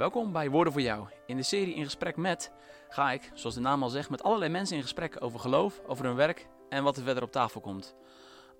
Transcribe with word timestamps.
Welkom 0.00 0.32
bij 0.32 0.50
Woorden 0.50 0.72
voor 0.72 0.82
Jou. 0.82 1.06
In 1.26 1.36
de 1.36 1.42
serie 1.42 1.74
In 1.74 1.84
Gesprek 1.84 2.16
met 2.16 2.52
ga 2.88 3.12
ik, 3.12 3.30
zoals 3.34 3.54
de 3.54 3.60
naam 3.60 3.82
al 3.82 3.88
zegt, 3.88 4.10
met 4.10 4.22
allerlei 4.22 4.50
mensen 4.50 4.76
in 4.76 4.82
gesprek 4.82 5.16
over 5.22 5.40
geloof, 5.40 5.80
over 5.86 6.04
hun 6.04 6.14
werk 6.14 6.48
en 6.68 6.82
wat 6.82 6.96
er 6.96 7.02
verder 7.02 7.22
op 7.22 7.32
tafel 7.32 7.60
komt. 7.60 7.94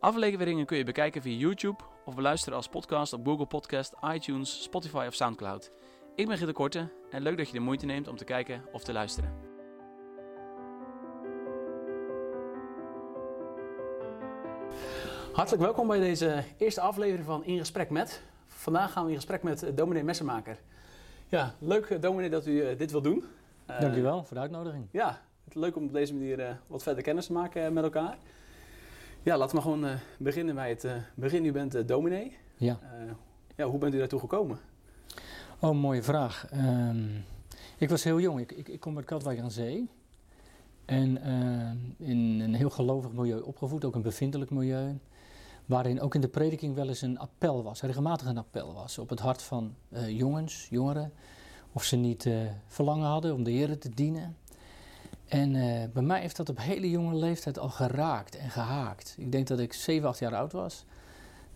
Afleveringen 0.01 0.67
kun 0.67 0.76
je 0.76 0.85
bekijken 0.85 1.22
via 1.22 1.38
YouTube 1.38 1.83
of 2.04 2.15
beluisteren 2.15 2.56
als 2.56 2.69
podcast 2.69 3.13
op 3.13 3.26
Google 3.26 3.47
Podcast, 3.47 3.95
iTunes, 4.13 4.63
Spotify 4.63 5.04
of 5.08 5.15
Soundcloud. 5.15 5.71
Ik 6.15 6.26
ben 6.26 6.38
Gitte 6.38 6.53
Korte 6.53 6.92
en 7.11 7.22
leuk 7.22 7.37
dat 7.37 7.47
je 7.47 7.53
de 7.53 7.61
moeite 7.61 7.87
neemt 7.87 8.09
om 8.09 8.17
te 8.17 8.25
kijken 8.25 8.65
of 8.72 8.85
te 8.85 8.93
luisteren. 8.93 9.35
Hartelijk 15.33 15.63
welkom 15.63 15.87
bij 15.87 15.99
deze 15.99 16.45
eerste 16.57 16.80
aflevering 16.80 17.27
van 17.27 17.45
In 17.45 17.59
Gesprek 17.59 17.91
met. 17.91 18.23
Vandaag 18.47 18.93
gaan 18.93 19.05
we 19.05 19.11
in 19.11 19.16
gesprek 19.16 19.43
met 19.43 19.62
eh, 19.62 19.70
dominee 19.74 20.04
Messenmaker. 20.04 20.59
Ja, 21.30 21.55
leuk 21.59 21.87
eh, 21.87 22.01
dominee 22.01 22.30
dat 22.30 22.47
u 22.47 22.62
eh, 22.62 22.79
dit 22.79 22.91
wil 22.91 23.02
doen. 23.02 23.25
Uh, 23.70 23.80
Dankjewel 23.80 24.25
voor 24.25 24.34
de 24.34 24.43
uitnodiging. 24.43 24.87
Ja, 24.91 25.20
het 25.45 25.55
leuk 25.55 25.77
om 25.77 25.84
op 25.84 25.93
deze 25.93 26.15
manier 26.15 26.59
wat 26.66 26.83
verder 26.83 27.03
kennis 27.03 27.27
te 27.27 27.33
maken 27.33 27.73
met 27.73 27.84
elkaar. 27.84 28.19
Ja, 29.23 29.37
laten 29.37 29.56
we 29.56 29.62
gewoon 29.62 29.87
beginnen 30.19 30.55
bij 30.55 30.69
het 30.69 30.87
begin. 31.15 31.45
U 31.45 31.53
bent 31.53 31.89
dominee. 31.89 32.37
Ja. 32.56 32.79
ja. 33.56 33.65
Hoe 33.65 33.79
bent 33.79 33.95
u 33.95 33.98
daartoe 33.98 34.20
gekomen? 34.20 34.59
Oh, 35.59 35.80
mooie 35.80 36.03
vraag. 36.03 36.47
Ehm, 36.51 37.06
ik 37.78 37.89
was 37.89 38.05
heel 38.05 38.20
jong. 38.20 38.41
Ik, 38.41 38.53
ik, 38.53 38.69
ik 38.69 38.81
kom 38.81 38.97
uit 38.97 39.05
Katwijk 39.05 39.41
aan 39.41 39.51
Zee. 39.51 39.89
En 40.84 41.17
in 41.98 42.41
een 42.41 42.55
heel 42.55 42.70
gelovig 42.70 43.12
milieu 43.12 43.41
opgevoed, 43.41 43.84
ook 43.84 43.95
een 43.95 44.03
bevindelijk 44.03 44.51
milieu 44.51 44.98
waarin 45.66 46.00
ook 46.00 46.14
in 46.14 46.20
de 46.20 46.28
prediking 46.28 46.74
wel 46.74 46.88
eens 46.88 47.02
een 47.02 47.19
appel 47.19 47.62
was, 47.62 47.80
regelmatig 47.80 48.27
een 48.27 48.38
appel 48.38 48.73
was 48.73 48.98
op 48.98 49.09
het 49.09 49.20
hart 49.20 49.42
van 49.42 49.74
uh, 49.88 50.09
jongens, 50.09 50.66
jongeren, 50.70 51.12
of 51.72 51.84
ze 51.84 51.97
niet 51.97 52.25
uh, 52.25 52.41
verlangen 52.66 53.08
hadden 53.08 53.34
om 53.34 53.42
de 53.42 53.50
Heer 53.50 53.78
te 53.78 53.91
dienen. 53.94 54.36
En 55.27 55.55
uh, 55.55 55.84
bij 55.92 56.03
mij 56.03 56.20
heeft 56.20 56.36
dat 56.36 56.48
op 56.48 56.58
hele 56.58 56.91
jonge 56.91 57.14
leeftijd 57.14 57.58
al 57.58 57.69
geraakt 57.69 58.36
en 58.36 58.50
gehaakt. 58.50 59.14
Ik 59.19 59.33
denk 59.33 59.47
dat 59.47 59.58
ik 59.58 59.72
7, 59.72 60.08
8 60.08 60.19
jaar 60.19 60.34
oud 60.34 60.53
was. 60.53 60.84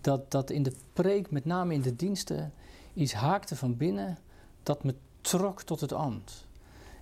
Dat, 0.01 0.31
dat 0.31 0.51
in 0.51 0.63
de 0.63 0.73
preek, 0.93 1.31
met 1.31 1.45
name 1.45 1.75
in 1.75 1.83
de 1.83 1.97
diensten, 1.97 2.53
iets 2.95 3.13
haakte 3.13 3.57
van 3.57 3.77
binnen 3.77 4.19
dat 4.63 4.85
me 4.85 4.95
trok 5.21 5.63
tot 5.63 5.81
het 5.81 5.93
ambt. 5.93 6.47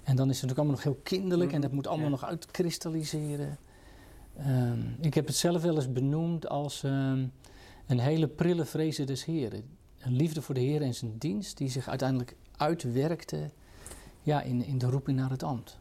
En 0.02 0.16
dan 0.16 0.30
is 0.30 0.40
het 0.40 0.50
natuurlijk 0.50 0.58
allemaal 0.58 0.74
nog 0.74 0.82
heel 0.82 1.00
kinderlijk 1.02 1.52
en 1.52 1.60
dat 1.60 1.72
moet 1.72 1.86
allemaal 1.86 2.10
nog 2.10 2.24
uitkristalliseren. 2.24 3.58
Um, 4.46 4.96
ik 5.00 5.14
heb 5.14 5.26
het 5.26 5.36
zelf 5.36 5.62
wel 5.62 5.74
eens 5.74 5.92
benoemd 5.92 6.48
als 6.48 6.82
um, 6.82 7.32
een 7.86 7.98
hele 7.98 8.28
prille 8.28 8.64
vrezen 8.64 9.06
des 9.06 9.24
Heren. 9.24 9.64
Een 9.98 10.12
liefde 10.12 10.42
voor 10.42 10.54
de 10.54 10.60
Heer 10.60 10.82
en 10.82 10.94
zijn 10.94 11.18
dienst 11.18 11.56
die 11.56 11.68
zich 11.68 11.88
uiteindelijk 11.88 12.36
uitwerkte 12.56 13.50
ja, 14.22 14.42
in, 14.42 14.64
in 14.64 14.78
de 14.78 14.86
roeping 14.86 15.18
naar 15.18 15.30
het 15.30 15.42
ambt. 15.42 15.78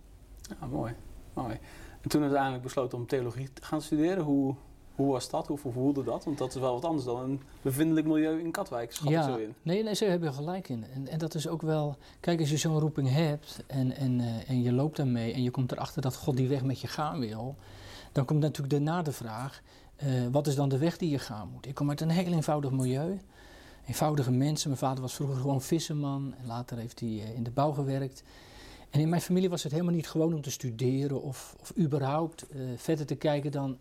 Ja, 0.59 0.67
mooi, 0.67 0.93
mooi. 1.33 1.59
En 2.01 2.09
toen 2.09 2.21
uiteindelijk 2.21 2.63
besloten 2.63 2.97
om 2.97 3.07
theologie 3.07 3.53
te 3.53 3.63
gaan 3.63 3.81
studeren, 3.81 4.23
hoe, 4.23 4.55
hoe 4.95 5.11
was 5.11 5.29
dat? 5.29 5.47
Hoe 5.47 5.57
voelde 5.57 6.03
dat? 6.03 6.23
Want 6.23 6.37
dat 6.37 6.55
is 6.55 6.61
wel 6.61 6.73
wat 6.73 6.85
anders 6.85 7.05
dan 7.05 7.21
een 7.21 7.41
bevindelijk 7.61 8.07
milieu 8.07 8.39
in 8.39 8.51
Katwijk. 8.51 8.93
Schat 8.93 9.09
ja, 9.09 9.23
zo 9.23 9.35
in. 9.35 9.53
Nee, 9.61 9.83
nee, 9.83 9.95
ze 9.95 10.05
hebben 10.05 10.33
gelijk 10.33 10.69
in. 10.69 10.85
En, 10.93 11.07
en 11.07 11.19
dat 11.19 11.35
is 11.35 11.47
ook 11.47 11.61
wel... 11.61 11.97
Kijk, 12.19 12.39
als 12.39 12.49
je 12.49 12.57
zo'n 12.57 12.79
roeping 12.79 13.09
hebt 13.09 13.63
en, 13.67 13.95
en, 13.95 14.19
uh, 14.19 14.49
en 14.49 14.61
je 14.61 14.71
loopt 14.71 14.97
daarmee... 14.97 15.33
en 15.33 15.43
je 15.43 15.51
komt 15.51 15.71
erachter 15.71 16.01
dat 16.01 16.15
God 16.15 16.37
die 16.37 16.47
weg 16.47 16.63
met 16.63 16.79
je 16.81 16.87
gaan 16.87 17.19
wil... 17.19 17.55
Dan 18.11 18.25
komt 18.25 18.39
natuurlijk 18.39 18.73
daarna 18.73 19.01
de 19.01 19.11
vraag, 19.11 19.61
uh, 20.03 20.27
wat 20.31 20.47
is 20.47 20.55
dan 20.55 20.69
de 20.69 20.77
weg 20.77 20.97
die 20.97 21.09
je 21.09 21.19
gaan 21.19 21.49
moet? 21.53 21.67
Ik 21.67 21.75
kom 21.75 21.89
uit 21.89 22.01
een 22.01 22.09
heel 22.09 22.33
eenvoudig 22.33 22.71
milieu. 22.71 23.19
Eenvoudige 23.87 24.31
mensen. 24.31 24.69
Mijn 24.69 24.81
vader 24.81 25.01
was 25.01 25.13
vroeger 25.13 25.35
gewoon 25.35 25.61
visserman 25.61 26.33
en 26.37 26.45
later 26.45 26.77
heeft 26.77 26.99
hij 26.99 27.09
uh, 27.09 27.35
in 27.35 27.43
de 27.43 27.51
bouw 27.51 27.71
gewerkt. 27.71 28.23
En 28.89 28.99
in 28.99 29.09
mijn 29.09 29.21
familie 29.21 29.49
was 29.49 29.63
het 29.63 29.71
helemaal 29.71 29.93
niet 29.93 30.09
gewoon 30.09 30.33
om 30.33 30.41
te 30.41 30.51
studeren 30.51 31.21
of, 31.21 31.55
of 31.59 31.73
überhaupt 31.77 32.45
uh, 32.55 32.61
verder 32.75 33.05
te 33.05 33.15
kijken 33.15 33.51
dan 33.51 33.77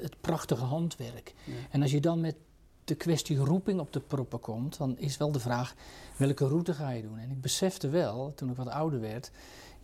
het 0.00 0.20
prachtige 0.20 0.64
handwerk. 0.64 1.34
Ja. 1.44 1.52
En 1.70 1.82
als 1.82 1.90
je 1.90 2.00
dan 2.00 2.20
met 2.20 2.36
de 2.84 2.94
kwestie 2.94 3.36
roeping 3.36 3.80
op 3.80 3.92
de 3.92 4.00
proppen 4.00 4.40
komt, 4.40 4.78
dan 4.78 4.98
is 4.98 5.16
wel 5.16 5.32
de 5.32 5.40
vraag 5.40 5.74
welke 6.16 6.48
route 6.48 6.74
ga 6.74 6.90
je 6.90 7.02
doen. 7.02 7.18
En 7.18 7.30
ik 7.30 7.40
besefte 7.40 7.88
wel, 7.88 8.32
toen 8.34 8.50
ik 8.50 8.56
wat 8.56 8.68
ouder 8.68 9.00
werd, 9.00 9.30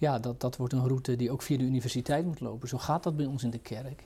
ja, 0.00 0.19
dat, 0.19 0.41
dat 0.41 0.56
wordt 0.56 0.72
een 0.72 0.87
route 0.87 1.16
die 1.16 1.31
ook 1.31 1.43
via 1.43 1.59
de 1.59 1.65
universiteit 1.65 2.25
moet 2.25 2.41
lopen. 2.41 2.69
Zo 2.69 2.78
gaat 2.78 3.03
dat 3.03 3.16
bij 3.16 3.27
ons 3.27 3.43
in 3.43 3.50
de 3.50 3.59
kerk. 3.59 4.05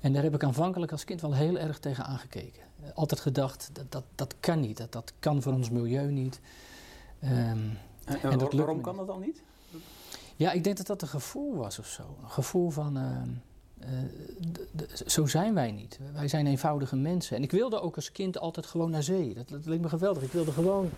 En 0.00 0.12
daar 0.12 0.22
heb 0.22 0.34
ik 0.34 0.44
aanvankelijk 0.44 0.92
als 0.92 1.04
kind 1.04 1.20
wel 1.20 1.34
heel 1.34 1.58
erg 1.58 1.78
tegen 1.78 2.04
aangekeken. 2.04 2.62
Altijd 2.94 3.20
gedacht, 3.20 3.70
dat, 3.72 3.84
dat, 3.88 4.04
dat 4.14 4.34
kan 4.40 4.60
niet, 4.60 4.76
dat, 4.76 4.92
dat 4.92 5.12
kan 5.18 5.42
voor 5.42 5.52
ons 5.52 5.70
milieu 5.70 6.10
niet. 6.10 6.40
Um, 7.24 7.30
en, 7.30 7.78
en, 8.04 8.30
en 8.30 8.56
waarom 8.56 8.80
kan 8.80 8.96
dat 8.96 9.06
dan 9.06 9.20
niet? 9.20 9.42
Ja, 10.36 10.52
ik 10.52 10.64
denk 10.64 10.76
dat 10.76 10.86
dat 10.86 11.02
een 11.02 11.08
gevoel 11.08 11.54
was 11.54 11.78
of 11.78 11.86
zo. 11.86 12.02
Een 12.22 12.30
gevoel 12.30 12.70
van, 12.70 12.96
uh, 12.98 13.22
uh, 13.80 14.96
zo 15.06 15.26
zijn 15.26 15.54
wij 15.54 15.72
niet. 15.72 15.98
Wij 16.12 16.28
zijn 16.28 16.46
eenvoudige 16.46 16.96
mensen. 16.96 17.36
En 17.36 17.42
ik 17.42 17.50
wilde 17.50 17.80
ook 17.80 17.96
als 17.96 18.12
kind 18.12 18.38
altijd 18.38 18.66
gewoon 18.66 18.90
naar 18.90 19.02
zee. 19.02 19.34
Dat, 19.34 19.48
dat 19.48 19.66
leek 19.66 19.80
me 19.80 19.88
geweldig. 19.88 20.22
Ik 20.22 20.32
wilde 20.32 20.52
gewoon 20.52 20.90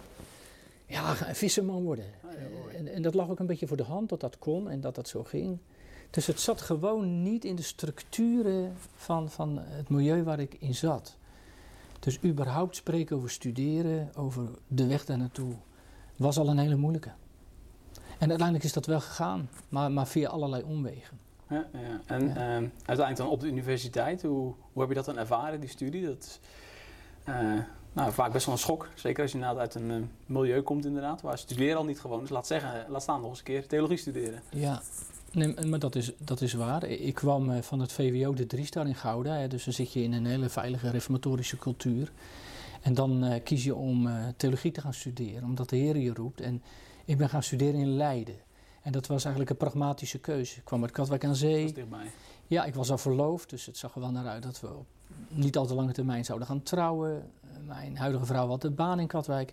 ja, 0.95 1.29
een 1.29 1.35
visserman 1.35 1.83
worden. 1.83 2.05
Ah, 2.25 2.31
en, 2.79 2.89
en, 2.89 3.03
dat 3.03 3.15
lag 3.15 3.29
ook 3.29 3.39
een 3.39 3.47
beetje 3.47 3.67
voor 3.67 3.77
de 3.77 3.83
hand 3.83 4.09
dat 4.09 4.21
dat 4.21 4.39
kon 4.39 4.71
en 4.71 4.81
dat 4.81 4.95
dat 4.95 5.09
zo 5.09 5.25
ging. 5.25 5.59
Dus 6.11 6.27
het 6.27 6.41
zat 6.41 6.61
gewoon 6.61 7.23
niet 7.23 7.45
in 7.45 7.57
de 7.57 7.63
structuren 7.63 8.77
van, 8.95 9.31
van 9.31 9.59
het 9.59 9.89
milieu 9.89 10.23
waar 10.23 10.41
ik 10.41 10.57
in 10.59 10.75
zat. 10.75 11.17
Dus 11.99 12.23
überhaupt 12.25 12.77
spreken 12.77 13.17
over 13.17 13.31
studeren, 13.31 14.11
over 14.17 14.49
de 14.69 14.87
weg 14.87 15.05
daar 15.05 15.19
naartoe, 15.19 15.55
was 16.17 16.39
al 16.39 16.49
een 16.49 16.59
hele 16.59 16.77
moeilijke. 16.77 17.11
En 18.19 18.29
uiteindelijk 18.29 18.65
is 18.65 18.73
dat 18.73 18.87
wel 18.87 19.01
gegaan, 19.01 19.49
maar, 19.69 19.93
maar 19.93 20.07
via 20.07 20.29
allerlei 20.29 20.63
omwegen. 20.63 21.19
Ja, 21.49 21.67
ja. 21.73 22.01
En 22.07 22.29
ja. 22.29 22.61
Uh, 22.61 22.69
uiteindelijk 22.77 23.17
dan 23.17 23.29
op 23.29 23.41
de 23.41 23.47
universiteit, 23.47 24.23
hoe, 24.23 24.55
hoe 24.73 24.81
heb 24.81 24.89
je 24.89 24.95
dat 24.95 25.05
dan 25.05 25.19
ervaren, 25.19 25.61
die 25.61 25.69
studie? 25.69 26.05
Dat, 26.07 26.41
uh, 27.29 27.59
nou, 27.95 28.13
vaak 28.13 28.33
best 28.33 28.47
wel 28.47 28.55
een 28.55 28.61
schok. 28.61 28.89
Zeker 28.95 29.23
als 29.23 29.33
je 29.33 29.39
inderdaad 29.39 29.61
uit 29.61 29.75
een 29.75 29.91
uh, 29.91 30.03
milieu 30.27 30.63
komt 30.63 30.85
inderdaad, 30.85 31.23
waar 31.23 31.39
studeren 31.39 31.77
al 31.77 31.85
niet 31.85 32.01
gewoon 32.01 32.23
is. 32.23 32.29
Laat, 32.29 32.47
zeggen, 32.47 32.87
laat 32.89 33.03
staan 33.03 33.21
nog 33.21 33.31
eens 33.31 33.39
een 33.39 33.45
keer 33.45 33.67
theologie 33.67 33.97
studeren. 33.97 34.43
Ja, 34.51 34.83
nee, 35.33 35.55
maar 35.67 35.79
dat 35.79 35.95
is, 35.95 36.13
dat 36.19 36.41
is 36.41 36.53
waar. 36.53 36.85
Ik 36.85 37.15
kwam 37.15 37.51
uh, 37.51 37.63
van 37.63 37.81
het 37.81 37.93
VWO 37.93 38.35
de 38.35 38.47
Driestar 38.47 38.87
in 38.87 38.95
Gouda. 38.95 39.35
Hè, 39.35 39.49
dus 39.49 39.65
dan 39.65 39.73
zit 39.73 39.93
je 39.93 40.03
in 40.03 40.13
een 40.13 40.27
hele 40.27 40.49
veilige 40.49 40.91
reformatorische 40.91 41.57
cultuur. 41.57 42.13
En 42.81 42.95
dan 42.95 43.25
uh, 43.25 43.35
kies 43.45 43.65
je 43.65 43.75
om 43.75 44.09
theologie 44.37 44.71
te 44.71 44.81
gaan 44.81 44.95
studeren, 44.95 45.45
omdat 45.45 45.69
de 45.69 45.77
Heer 45.77 45.97
je 45.97 46.15
roept. 46.15 46.41
En 46.41 46.63
ik 47.05 47.19
ben 47.19 47.29
gaan 47.29 47.43
studeren 47.43 47.81
in 47.81 47.97
Leiden. 47.97 48.37
En 48.83 48.93
dat 48.93 49.07
was 49.07 49.23
eigenlijk 49.23 49.51
een 49.51 49.57
pragmatische 49.57 50.19
keuze. 50.19 50.57
Ik 50.57 50.65
kwam 50.65 50.83
uit 50.83 50.91
Katwijk 50.91 51.25
aan 51.25 51.35
Zee. 51.35 51.65
Dat 51.65 51.75
dichtbij. 51.75 52.11
Ja, 52.47 52.65
ik 52.65 52.75
was 52.75 52.91
al 52.91 52.99
verloofd, 52.99 53.51
dus 53.51 53.67
het 53.67 53.77
zag 53.77 53.95
er 53.95 54.01
wel 54.01 54.11
naar 54.11 54.27
uit 54.27 54.43
dat 54.43 54.61
we 54.61 54.67
op 54.67 54.87
niet 55.29 55.57
al 55.57 55.67
te 55.67 55.75
lange 55.75 55.93
termijn 55.93 56.25
zouden 56.25 56.49
gaan 56.49 56.63
trouwen. 56.63 57.31
Mijn 57.67 57.97
huidige 57.97 58.25
vrouw 58.25 58.49
had 58.49 58.63
de 58.63 58.71
baan 58.71 59.01
in 59.01 59.07
Katwijk. 59.07 59.53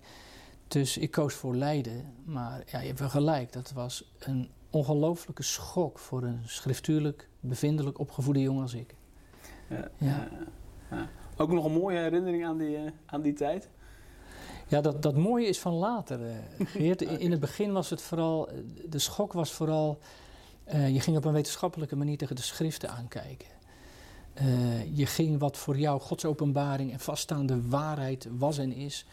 Dus 0.67 0.97
ik 0.97 1.11
koos 1.11 1.33
voor 1.33 1.55
Leiden. 1.55 2.13
Maar 2.23 2.63
ja, 2.65 2.79
je 2.79 2.87
hebt 2.87 2.99
wel 2.99 3.09
gelijk, 3.09 3.53
dat 3.53 3.71
was 3.71 4.11
een 4.19 4.49
ongelooflijke 4.69 5.43
schok 5.43 5.99
voor 5.99 6.23
een 6.23 6.41
schriftuurlijk, 6.45 7.29
bevindelijk 7.39 7.99
opgevoede 7.99 8.41
jongen 8.41 8.61
als 8.61 8.73
ik. 8.73 8.95
Ja, 9.69 9.87
ja. 9.97 10.27
ja. 10.89 11.09
Ook 11.37 11.51
nog 11.51 11.65
een 11.65 11.71
mooie 11.71 11.97
herinnering 11.97 12.45
aan 12.45 12.57
die, 12.57 12.77
uh, 12.77 12.91
aan 13.05 13.21
die 13.21 13.33
tijd? 13.33 13.69
Ja, 14.67 14.81
dat, 14.81 15.01
dat 15.01 15.17
mooie 15.17 15.47
is 15.47 15.59
van 15.59 15.73
later. 15.73 16.19
Uh, 16.19 16.35
Geert. 16.67 17.01
In 17.01 17.31
het 17.31 17.39
begin 17.39 17.71
was 17.71 17.89
het 17.89 18.01
vooral, 18.01 18.49
de 18.89 18.99
schok 18.99 19.33
was 19.33 19.51
vooral, 19.51 19.99
uh, 20.73 20.89
je 20.89 20.99
ging 20.99 21.17
op 21.17 21.25
een 21.25 21.33
wetenschappelijke 21.33 21.95
manier 21.95 22.17
tegen 22.17 22.35
de 22.35 22.41
schriften 22.41 22.89
aankijken. 22.89 23.47
Uh, 24.33 24.97
je 24.97 25.05
ging 25.05 25.39
wat 25.39 25.57
voor 25.57 25.77
jou 25.77 26.01
Gods 26.01 26.25
openbaring 26.25 26.91
en 26.91 26.99
vaststaande 26.99 27.67
waarheid 27.67 28.27
was 28.37 28.57
en 28.57 28.73
is, 28.73 29.05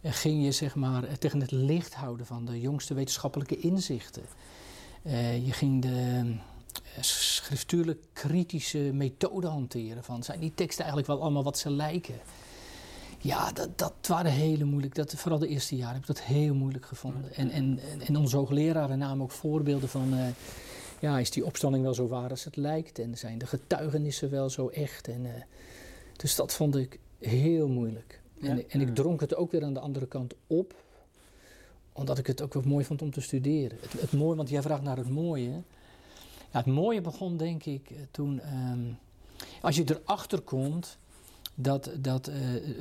uh, 0.00 0.12
ging 0.12 0.44
je 0.44 0.52
zeg 0.52 0.74
maar 0.74 1.18
tegen 1.18 1.40
het 1.40 1.50
licht 1.50 1.94
houden 1.94 2.26
van 2.26 2.44
de 2.44 2.60
jongste 2.60 2.94
wetenschappelijke 2.94 3.58
inzichten. 3.58 4.22
Je 5.44 5.52
ging 5.52 5.82
de 5.82 6.34
schriftuurlijk 7.00 8.04
kritische 8.12 8.78
methode 8.78 9.46
hanteren 9.46 10.04
van 10.04 10.22
zijn 10.22 10.40
die 10.40 10.52
teksten 10.54 10.84
eigenlijk 10.84 11.12
wel 11.12 11.22
allemaal 11.22 11.44
wat 11.44 11.58
ze 11.58 11.70
lijken. 11.70 12.14
Ja, 13.18 13.52
dat, 13.52 13.78
dat 13.78 13.94
waren 14.06 14.32
hele 14.32 14.64
moeilijk. 14.64 14.94
Dat, 14.94 15.14
vooral 15.16 15.38
de 15.38 15.48
eerste 15.48 15.76
jaren 15.76 15.92
heb 15.92 16.02
ik 16.02 16.08
dat 16.08 16.22
heel 16.22 16.54
moeilijk 16.54 16.86
gevonden. 16.86 17.34
En, 17.34 17.50
en, 17.50 17.80
en 18.06 18.16
onze 18.16 18.36
hoogleraren 18.36 18.98
namen 18.98 19.24
ook 19.24 19.30
voorbeelden 19.30 19.88
van 19.88 20.14
ja, 21.04 21.18
is 21.18 21.30
die 21.30 21.44
opstanding 21.44 21.84
wel 21.84 21.94
zo 21.94 22.06
waar 22.06 22.30
als 22.30 22.44
het 22.44 22.56
lijkt? 22.56 22.98
En 22.98 23.18
zijn 23.18 23.38
de 23.38 23.46
getuigenissen 23.46 24.30
wel 24.30 24.50
zo 24.50 24.68
echt? 24.68 25.08
En, 25.08 25.24
uh, 25.24 25.30
dus 26.16 26.34
dat 26.34 26.52
vond 26.52 26.76
ik 26.76 26.98
heel 27.18 27.68
moeilijk. 27.68 28.20
En, 28.40 28.56
ja, 28.56 28.62
en 28.68 28.80
ik 28.80 28.94
dronk 28.94 29.20
het 29.20 29.36
ook 29.36 29.50
weer 29.50 29.64
aan 29.64 29.74
de 29.74 29.80
andere 29.80 30.06
kant 30.06 30.34
op, 30.46 30.74
omdat 31.92 32.18
ik 32.18 32.26
het 32.26 32.42
ook 32.42 32.54
wel 32.54 32.62
mooi 32.66 32.84
vond 32.84 33.02
om 33.02 33.10
te 33.10 33.20
studeren. 33.20 33.78
Het, 33.80 34.00
het 34.00 34.12
mooie, 34.12 34.36
want 34.36 34.48
jij 34.48 34.62
vraagt 34.62 34.82
naar 34.82 34.96
het 34.96 35.08
mooie. 35.08 35.50
Ja, 36.52 36.58
het 36.58 36.66
mooie 36.66 37.00
begon 37.00 37.36
denk 37.36 37.64
ik 37.64 37.90
eh, 37.90 37.96
toen, 38.10 38.40
um, 38.70 38.98
als 39.60 39.76
je 39.76 39.84
erachter 39.86 40.40
komt 40.40 40.98
dat, 41.54 41.90
dat 41.98 42.28
uh, 42.28 42.34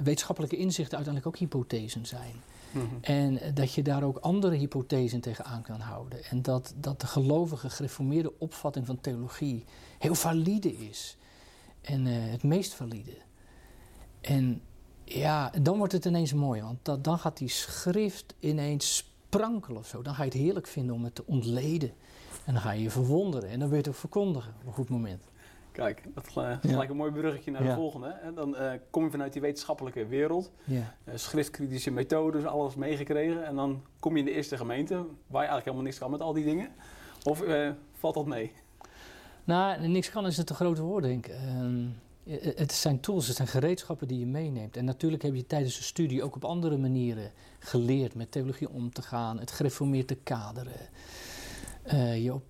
wetenschappelijke 0.04 0.58
inzichten 0.58 0.96
uiteindelijk 0.98 1.36
ook 1.36 1.42
hypothesen 1.42 2.06
zijn. 2.06 2.34
Mhm. 2.74 2.86
En 3.02 3.40
dat 3.54 3.74
je 3.74 3.82
daar 3.82 4.04
ook 4.04 4.18
andere 4.18 4.56
hypothesen 4.56 5.22
tegenaan 5.22 5.62
kan 5.62 5.80
houden. 5.80 6.24
En 6.24 6.42
dat, 6.42 6.74
dat 6.78 7.02
de 7.02 7.08
gelovige, 7.08 7.70
gereformeerde 7.70 8.34
opvatting 8.40 8.86
van 8.86 9.02
theologie 9.02 9.66
heel 10.00 10.16
valide 10.16 10.78
is. 10.78 11.18
En 11.82 12.06
uh, 12.06 12.14
het 12.32 12.44
meest 12.44 12.74
valide. 12.74 13.18
En 14.22 14.62
ja, 15.04 15.52
dan 15.62 15.78
wordt 15.78 15.94
het 15.94 16.06
ineens 16.06 16.34
mooi, 16.34 16.62
want 16.62 16.78
dat, 16.82 17.04
dan 17.04 17.20
gaat 17.20 17.38
die 17.38 17.50
schrift 17.50 18.34
ineens 18.40 18.96
sprankelen 18.96 19.78
of 19.78 19.88
zo. 19.88 20.02
Dan 20.02 20.16
ga 20.16 20.24
je 20.24 20.30
het 20.30 20.40
heerlijk 20.40 20.68
vinden 20.68 20.96
om 20.96 21.04
het 21.04 21.16
te 21.16 21.26
ontleden. 21.26 21.92
En 22.46 22.54
dan 22.54 22.62
ga 22.62 22.72
je 22.72 22.82
je 22.82 22.90
verwonderen 22.90 23.50
en 23.50 23.60
dan 23.60 23.70
je 23.70 23.76
het 23.76 23.88
ook 23.88 23.96
verkondigen 23.96 24.54
op 24.62 24.68
een 24.68 24.74
goed 24.74 24.90
moment. 24.90 25.24
Kijk, 25.74 26.04
dat 26.14 26.28
is 26.28 26.70
gelijk 26.70 26.90
een 26.90 26.96
mooi 26.96 27.12
bruggetje 27.12 27.52
naar 27.52 27.64
de 27.64 27.74
volgende. 27.74 28.16
Dan 28.36 28.50
uh, 28.50 28.72
kom 28.90 29.04
je 29.04 29.10
vanuit 29.10 29.34
die 29.34 29.42
wetenschappelijke 29.42 30.06
wereld, 30.06 30.52
ja. 30.64 30.96
uh, 31.06 31.14
schriftkritische 31.16 31.92
methodes, 31.92 32.46
alles 32.46 32.76
meegekregen. 32.76 33.46
En 33.46 33.56
dan 33.56 33.82
kom 34.00 34.14
je 34.14 34.20
in 34.20 34.26
de 34.26 34.32
eerste 34.32 34.58
gemeente, 34.58 34.96
waar 34.96 35.42
je 35.42 35.48
eigenlijk 35.48 35.66
helemaal 35.66 35.86
niks 35.86 35.98
kan 35.98 36.12
met 36.12 36.22
al 36.22 36.34
die 36.34 36.44
dingen. 36.44 36.70
Of 37.24 37.44
uh, 37.44 37.70
valt 37.94 38.14
dat 38.14 38.26
mee? 38.26 38.52
Nou, 39.44 39.88
niks 39.88 40.10
kan 40.10 40.26
is 40.26 40.38
het 40.38 40.48
te 40.48 40.54
grote 40.54 40.82
woord, 40.82 41.04
denk 41.04 41.28
ik. 41.28 41.34
Ehm, 41.34 41.86
het 42.56 42.72
zijn 42.72 43.00
tools, 43.00 43.28
het 43.28 43.36
zijn 43.36 43.48
gereedschappen 43.48 44.08
die 44.08 44.20
je 44.20 44.26
meeneemt. 44.26 44.78
En 44.78 44.86
natuurlijk 44.86 45.24
heb 45.24 45.36
je 45.36 45.48
tijdens 45.48 45.78
de 45.78 45.84
studie 45.84 46.24
ook 46.24 46.36
op 46.36 46.46
andere 46.46 46.78
manieren 46.78 47.32
geleerd 47.60 48.16
met 48.16 48.32
theologie 48.32 48.70
om 48.70 48.94
te 48.94 49.02
gaan, 49.02 49.40
het 49.40 49.52
gereformeerd 49.52 50.08
te 50.08 50.16
kaderen. 50.16 50.90
je 52.22 52.34
op 52.34 52.44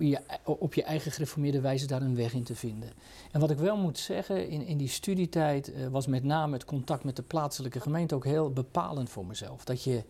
je, 0.00 0.20
op 0.44 0.74
je 0.74 0.82
eigen 0.82 1.12
gereformeerde 1.12 1.60
wijze 1.60 1.86
daar 1.86 2.02
een 2.02 2.16
weg 2.16 2.32
in 2.32 2.42
te 2.42 2.54
vinden. 2.54 2.92
En 3.32 3.40
wat 3.40 3.50
ik 3.50 3.58
wel 3.58 3.76
moet 3.76 3.98
zeggen, 3.98 4.48
in, 4.48 4.66
in 4.66 4.76
die 4.76 4.88
studietijd 4.88 5.68
uh, 5.68 5.86
was 5.86 6.06
met 6.06 6.24
name 6.24 6.52
het 6.52 6.64
contact 6.64 7.04
met 7.04 7.16
de 7.16 7.22
plaatselijke 7.22 7.80
gemeente 7.80 8.14
ook 8.14 8.24
heel 8.24 8.50
bepalend 8.50 9.10
voor 9.10 9.26
mezelf. 9.26 9.64
Dat 9.64 9.84
je, 9.84 10.02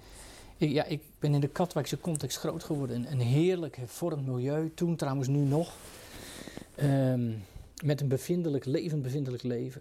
ja, 0.57 0.85
ik 0.85 1.03
ben 1.19 1.35
in 1.35 1.41
de 1.41 1.49
Katwijkse 1.49 2.01
context 2.01 2.39
groot 2.39 2.65
geworden. 2.65 3.13
Een, 3.13 3.21
heerlijk 3.21 3.77
hervormd 3.77 4.27
milieu, 4.27 4.73
toen 4.75 4.97
trouwens 4.97 5.29
nu 5.29 5.39
nog. 5.39 5.73
Um, 6.83 7.45
met 7.85 8.01
een 8.01 8.09
bevindelijk, 8.09 8.65
levend 8.65 9.03
bevindelijk 9.03 9.43
leven. 9.43 9.81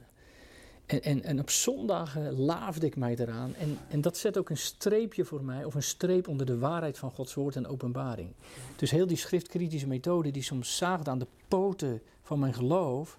En, 0.90 1.04
en, 1.04 1.24
en 1.24 1.40
op 1.40 1.50
zondagen 1.50 2.40
laafde 2.40 2.86
ik 2.86 2.96
mij 2.96 3.16
eraan. 3.16 3.56
En, 3.56 3.78
en 3.90 4.02
dat 4.02 4.18
zet 4.18 4.38
ook 4.38 4.50
een 4.50 4.58
streepje 4.58 5.26
voor 5.26 5.44
mij, 5.44 5.66
of 5.66 5.76
een 5.76 5.84
streep 5.84 6.28
onder 6.28 6.46
de 6.46 6.58
waarheid 6.58 6.98
van 6.98 7.12
Gods 7.12 7.34
woord 7.34 7.56
en 7.56 7.68
openbaring. 7.68 8.30
Dus 8.76 8.92
heel 8.92 9.08
die 9.08 9.18
schriftkritische 9.18 9.88
methode 9.88 10.32
die 10.32 10.44
soms 10.44 10.78
zaagde 10.78 11.10
aan 11.10 11.20
de 11.20 11.28
poten 11.48 12.02
van 12.24 12.40
mijn 12.40 12.54
geloof. 12.54 13.18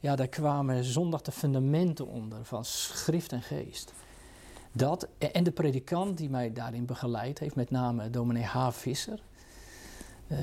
Ja, 0.00 0.16
daar 0.16 0.28
kwamen 0.28 0.84
zondag 0.84 1.22
de 1.22 1.32
fundamenten 1.32 2.06
onder 2.06 2.44
van 2.44 2.64
schrift 2.64 3.32
en 3.32 3.42
geest. 3.42 3.92
Dat, 4.72 5.08
en 5.18 5.44
de 5.44 5.52
predikant 5.52 6.18
die 6.18 6.30
mij 6.30 6.52
daarin 6.52 6.86
begeleid 6.86 7.38
heeft, 7.38 7.54
met 7.54 7.70
name 7.70 8.10
dominee 8.10 8.44
H. 8.44 8.70
Visser. 8.70 9.20
Uh, 10.28 10.38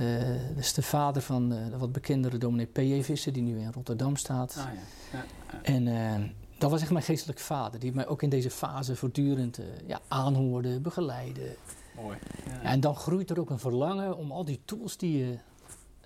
dat 0.50 0.58
is 0.58 0.74
de 0.74 0.82
vader 0.82 1.22
van 1.22 1.54
uh, 1.54 1.70
de 1.70 1.78
wat 1.78 1.92
bekendere 1.92 2.38
dominee 2.38 2.66
P.J. 2.66 3.02
Visser, 3.02 3.34
die 3.34 3.44
nu 3.44 3.60
in 3.60 3.72
Rotterdam 3.72 4.16
staat. 4.16 4.56
Ah, 4.58 4.64
ja. 4.64 4.80
Ja, 5.12 5.26
ja. 5.52 5.64
En 5.64 5.86
uh, 5.88 6.30
dat 6.64 6.72
was 6.72 6.82
echt 6.82 6.92
mijn 6.92 7.04
geestelijk 7.04 7.40
vader, 7.40 7.80
die 7.80 7.94
mij 7.94 8.08
ook 8.08 8.22
in 8.22 8.30
deze 8.30 8.50
fase 8.50 8.96
voortdurend 8.96 9.60
uh, 9.60 9.66
ja, 9.88 10.02
aanhoorde, 10.08 10.80
begeleidde. 10.80 11.56
Mooi. 11.96 12.18
Ja. 12.46 12.62
En 12.62 12.80
dan 12.80 12.96
groeit 12.96 13.30
er 13.30 13.40
ook 13.40 13.50
een 13.50 13.60
verlangen 13.60 14.18
om 14.18 14.32
al 14.32 14.46
die 14.46 14.60
tools 14.66 14.98
die 14.98 15.18
je 15.18 15.38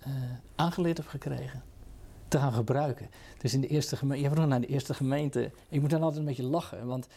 uh, 0.08 0.14
aangeleerd 0.56 0.98
hebt 0.98 1.10
gekregen, 1.10 1.64
te 2.28 2.40
gaan 2.40 2.54
gebruiken. 2.54 3.10
Dus 3.38 3.54
in 3.54 3.62
de 3.62 3.68
eerste 3.68 3.96
gemeente, 3.96 4.24
je 4.24 4.30
vroeg 4.30 4.46
naar 4.46 4.62
de 4.62 4.68
eerste 4.68 4.94
gemeente, 4.94 5.52
ik 5.70 5.82
moet 5.82 5.90
dan 5.90 6.02
altijd 6.02 6.20
een 6.20 6.28
beetje 6.28 6.44
lachen, 6.44 6.88
want 6.88 7.08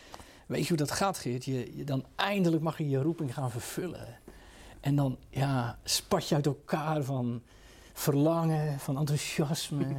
weet 0.46 0.62
je 0.62 0.68
hoe 0.68 0.76
dat 0.76 0.90
gaat 0.90 1.18
Geert? 1.18 1.44
Je, 1.44 1.76
je, 1.76 1.84
dan 1.84 2.04
eindelijk 2.14 2.62
mag 2.62 2.78
je 2.78 2.88
je 2.88 3.02
roeping 3.02 3.34
gaan 3.34 3.50
vervullen. 3.50 4.18
En 4.80 4.96
dan 4.96 5.18
ja, 5.30 5.78
spat 5.84 6.28
je 6.28 6.34
uit 6.34 6.46
elkaar 6.46 7.02
van 7.02 7.42
verlangen, 7.92 8.78
van 8.78 8.98
enthousiasme. 8.98 9.86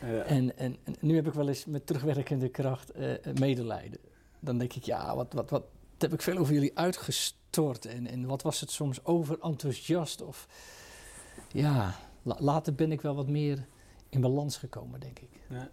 En, 0.00 0.26
en, 0.26 0.76
en, 0.84 0.94
nu 1.00 1.14
heb 1.14 1.26
ik 1.26 1.32
wel 1.32 1.48
eens 1.48 1.64
met 1.64 1.86
terugwerkende 1.86 2.48
kracht 2.48 2.96
uh, 2.96 3.12
medelijden. 3.40 3.98
Dan 4.40 4.58
denk 4.58 4.72
ik, 4.72 4.84
ja, 4.84 5.16
wat, 5.16 5.32
wat, 5.32 5.50
wat 5.50 5.64
heb 5.98 6.12
ik 6.12 6.22
veel 6.22 6.36
over 6.36 6.54
jullie 6.54 6.78
uitgestort. 6.78 7.86
En, 7.86 8.06
en 8.06 8.26
wat 8.26 8.42
was 8.42 8.60
het 8.60 8.70
soms 8.70 9.04
overenthousiast. 9.04 10.22
Of 10.22 10.48
ja, 11.52 11.94
later 12.22 12.74
ben 12.74 12.92
ik 12.92 13.00
wel 13.00 13.14
wat 13.14 13.28
meer 13.28 13.66
in 14.08 14.20
balans 14.20 14.56
gekomen, 14.56 15.00
denk 15.00 15.18
ik. 15.18 15.30
Ja, 15.48 15.68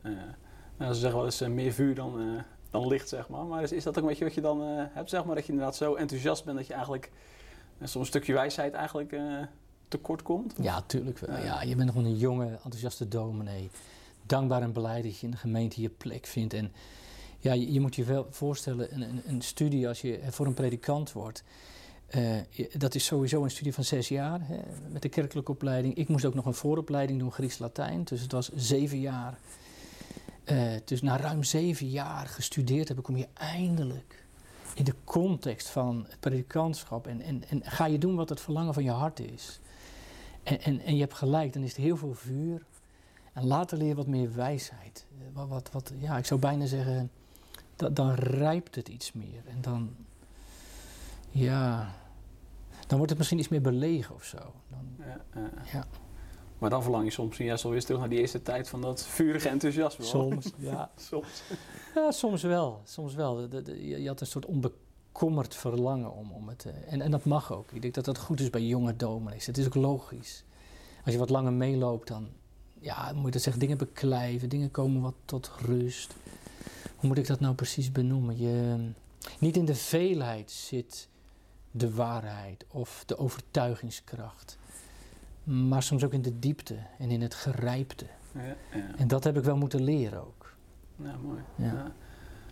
nou, 0.78 0.94
ze 0.94 1.00
zeggen 1.00 1.18
wel 1.18 1.26
eens 1.26 1.42
uh, 1.42 1.48
meer 1.48 1.74
vuur 1.74 1.96
dan, 1.96 2.22
uh, 2.22 2.42
dan 2.70 2.88
licht, 2.88 3.10
zeg 3.10 3.30
maar. 3.30 3.46
Maar 3.46 3.64
is, 3.64 3.72
is, 3.72 3.84
dat 3.84 3.98
ook 3.98 4.04
een 4.04 4.10
beetje 4.10 4.24
wat 4.24 4.34
je 4.34 4.42
dan 4.42 4.62
hebt, 4.70 5.10
zeg 5.10 5.26
maar? 5.26 5.36
Dat 5.36 5.46
je 5.46 5.52
inderdaad 5.52 5.76
zo 5.76 5.96
enthousiast 5.96 6.46
bent 6.46 6.58
dat 6.58 6.68
je 6.68 6.74
eigenlijk 6.74 7.12
soms 7.80 7.96
een 7.96 8.06
stukje 8.06 8.34
wijsheid 8.34 8.74
eigenlijk 8.74 9.16
tekort 9.88 10.22
komt? 10.22 10.54
Ja, 10.62 10.82
tuurlijk 10.82 11.20
wel. 11.20 11.38
Ja, 11.38 11.62
je 11.62 11.76
bent 11.76 11.90
gewoon 11.90 12.06
een 12.06 12.18
jonge, 12.18 12.46
enthousiaste 12.46 13.08
dominee 13.08 13.70
dankbaar 14.26 14.62
en 14.62 14.72
blij 14.72 15.02
dat 15.02 15.20
je 15.20 15.26
in 15.26 15.32
de 15.32 15.38
gemeente 15.38 15.82
je 15.82 15.90
plek 15.90 16.26
vindt. 16.26 16.54
En 16.54 16.72
ja, 17.40 17.54
je, 17.54 17.80
moet 17.80 17.96
je 17.96 18.04
wel 18.04 18.28
voorstellen, 18.30 18.94
een, 18.94 19.22
een, 19.26 19.42
studie 19.42 19.88
als 19.88 20.02
je 20.02 20.20
voor 20.30 20.46
een 20.46 20.54
predikant 20.54 21.12
wordt. 21.12 21.44
Uh, 22.16 22.38
dat 22.78 22.96
is 22.96 23.06
sowieso 23.06 23.44
een 23.44 23.52
studie 23.52 23.74
van 23.74 23.84
zes 23.84 24.08
jaar 24.08 24.40
hè, 24.44 24.58
met 24.90 25.02
de 25.02 25.10
kerkelijke 25.10 25.52
opleiding. 25.52 25.96
Ik 25.96 26.08
moest 26.08 26.26
ook 26.26 26.34
nog 26.34 26.46
een 26.46 26.54
vooropleiding 26.54 27.20
doen, 27.20 27.32
Grieks-Latijn. 27.32 28.04
Dus 28.04 28.22
het 28.22 28.32
was 28.32 28.50
zeven 28.56 29.00
jaar. 29.00 29.38
Uh, 30.52 30.74
dus 30.86 31.02
na 31.02 31.18
ruim 31.18 31.44
zeven 31.44 31.90
jaar 31.90 32.28
gestudeerd 32.28 32.88
heb, 32.88 33.04
kom 33.04 33.18
je 33.18 33.28
eindelijk 33.34 34.24
in 34.76 34.84
de 34.84 34.96
context 35.04 35.68
van 35.68 36.06
het 36.10 36.20
predikantschap. 36.20 37.08
En, 37.08 37.22
en, 37.22 37.44
en 37.50 37.62
ga 37.64 37.86
je 37.86 37.98
doen 37.98 38.16
wat 38.16 38.30
het 38.30 38.42
verlangen 38.42 38.74
van 38.74 38.84
je 38.84 38.92
hart 38.92 39.20
is. 39.20 39.60
En, 40.44 40.62
en, 40.62 40.82
en 40.82 40.96
je 40.96 41.02
hebt 41.02 41.14
gelijk, 41.14 41.54
dan 41.54 41.64
is 41.64 41.70
het 41.70 41.86
heel 41.86 41.98
veel 41.98 42.14
vuur, 42.14 42.66
en 43.36 43.48
later 43.48 43.78
leer 43.78 43.96
wat 43.96 44.08
meer 44.08 44.34
wijsheid. 44.36 45.06
Eh, 45.12 45.26
wat, 45.34 45.48
wat, 45.48 45.72
wat, 45.72 45.92
ja, 45.98 46.18
ik 46.18 46.26
zou 46.26 46.40
bijna 46.40 46.66
zeggen, 46.66 47.12
dat, 47.76 47.96
dan 47.96 48.14
rijpt 48.14 48.76
het 48.76 48.88
iets 48.88 49.14
meer. 49.14 49.42
En 49.46 49.62
dan, 49.62 49.96
ja, 51.30 51.94
dan 52.88 52.98
wordt 52.98 53.10
het 53.10 53.18
misschien 53.18 53.40
iets 53.40 53.48
meer 53.48 53.62
belegen 53.62 54.16
of 54.16 54.24
zo. 54.24 54.38
Dan, 54.70 55.08
ja, 55.08 55.50
ja. 55.72 55.86
Maar 56.58 56.70
dan 56.70 56.84
verlang 56.84 57.06
je 57.06 57.12
soms 57.12 57.38
juist 57.38 57.66
alweer 57.66 57.84
terug 57.84 58.00
naar 58.00 58.10
die 58.10 58.20
eerste 58.20 58.42
tijd 58.42 58.70
van 58.70 58.82
dat 58.82 59.06
vurige 59.06 59.50
enthousiasme. 59.50 60.06
Soms, 60.06 60.52
ja. 60.58 60.92
soms. 60.96 61.44
Ja, 61.96 62.12
soms 62.12 62.44
wel. 62.44 62.82
Soms 62.84 63.14
wel. 63.14 63.42
je 63.76 64.08
had 64.08 64.22
een 64.22 64.28
soort 64.28 64.46
onbekommerd 64.46 65.56
verlangen 65.56 66.14
om, 66.14 66.32
om 66.32 66.48
het... 66.50 66.66
Uh, 66.66 66.94
en, 66.94 67.02
en 67.02 67.12
dat 67.12 67.26
mag 67.26 67.54
ook. 67.54 67.72
Ik 67.72 67.82
denk 67.82 67.94
dat 67.94 68.06
dat 68.06 68.18
goed 68.18 68.40
is 68.40 68.50
bij 68.50 68.62
jonge 68.62 68.96
dominees. 68.96 69.46
Het 69.46 69.58
is 69.58 69.66
ook 69.66 69.76
logisch. 69.76 70.44
Als 71.04 71.14
je 71.14 71.20
wat 71.20 71.30
langer 71.30 71.54
meeloopt, 71.54 72.08
dan, 72.08 72.30
ja, 72.80 73.12
moet 73.14 73.26
je 73.26 73.32
dat 73.32 73.42
zeggen, 73.42 73.62
dingen 73.62 73.78
beklijven, 73.78 74.50
dingen 74.50 74.72
komen 74.72 75.02
wat 75.02 75.16
tot 75.26 75.52
rust. 75.66 76.16
Hoe 76.96 77.10
moet 77.10 77.18
ik 77.18 77.28
dat 77.28 77.40
nou 77.40 77.56
precies 77.56 77.92
benoemen? 77.92 78.38
Je, 78.38 78.88
niet 79.40 79.58
in 79.58 79.66
de 79.66 79.76
veelheid 79.76 80.52
zit 80.52 81.10
de 81.72 81.94
waarheid 81.94 82.66
of 82.68 83.04
de 83.06 83.18
overtuigingskracht, 83.18 84.58
maar 85.44 85.84
soms 85.84 86.04
ook 86.04 86.14
in 86.14 86.22
de 86.22 86.40
diepte 86.40 86.78
en 87.00 87.10
in 87.10 87.22
het 87.22 87.34
gerijpte. 87.34 88.06
Ja, 88.32 88.42
ja. 88.74 88.96
En 88.98 89.08
dat 89.08 89.24
heb 89.24 89.38
ik 89.38 89.44
wel 89.44 89.58
moeten 89.58 89.84
leren 89.84 90.26
ook. 90.26 90.54
Ja, 90.96 91.16
mooi. 91.24 91.40
Ja. 91.56 91.92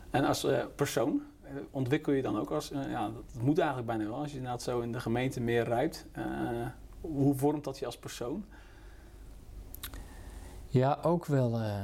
En 0.09 0.25
als 0.25 0.45
uh, 0.45 0.63
persoon, 0.75 1.21
eh, 1.41 1.51
ontwikkel 1.71 2.13
je 2.13 2.21
dan 2.21 2.39
ook 2.39 2.51
als, 2.51 2.71
uh, 2.71 2.91
ja, 2.91 3.09
dat 3.09 3.23
moet 3.41 3.57
eigenlijk 3.57 3.87
bijna 3.87 4.03
wel, 4.03 4.15
als 4.19 4.29
je 4.31 4.37
inderdaad 4.37 4.61
zo 4.61 4.79
in 4.79 4.91
de 4.91 4.99
gemeente 4.99 5.41
meer 5.41 5.63
rijpt. 5.63 6.05
Uh, 6.17 6.67
hoe 7.01 7.35
vormt 7.35 7.63
dat 7.63 7.79
je 7.79 7.85
als 7.85 7.97
persoon? 7.97 8.45
Ja, 10.73 10.99
ook 11.01 11.25
wel. 11.25 11.59
Uh, 11.59 11.83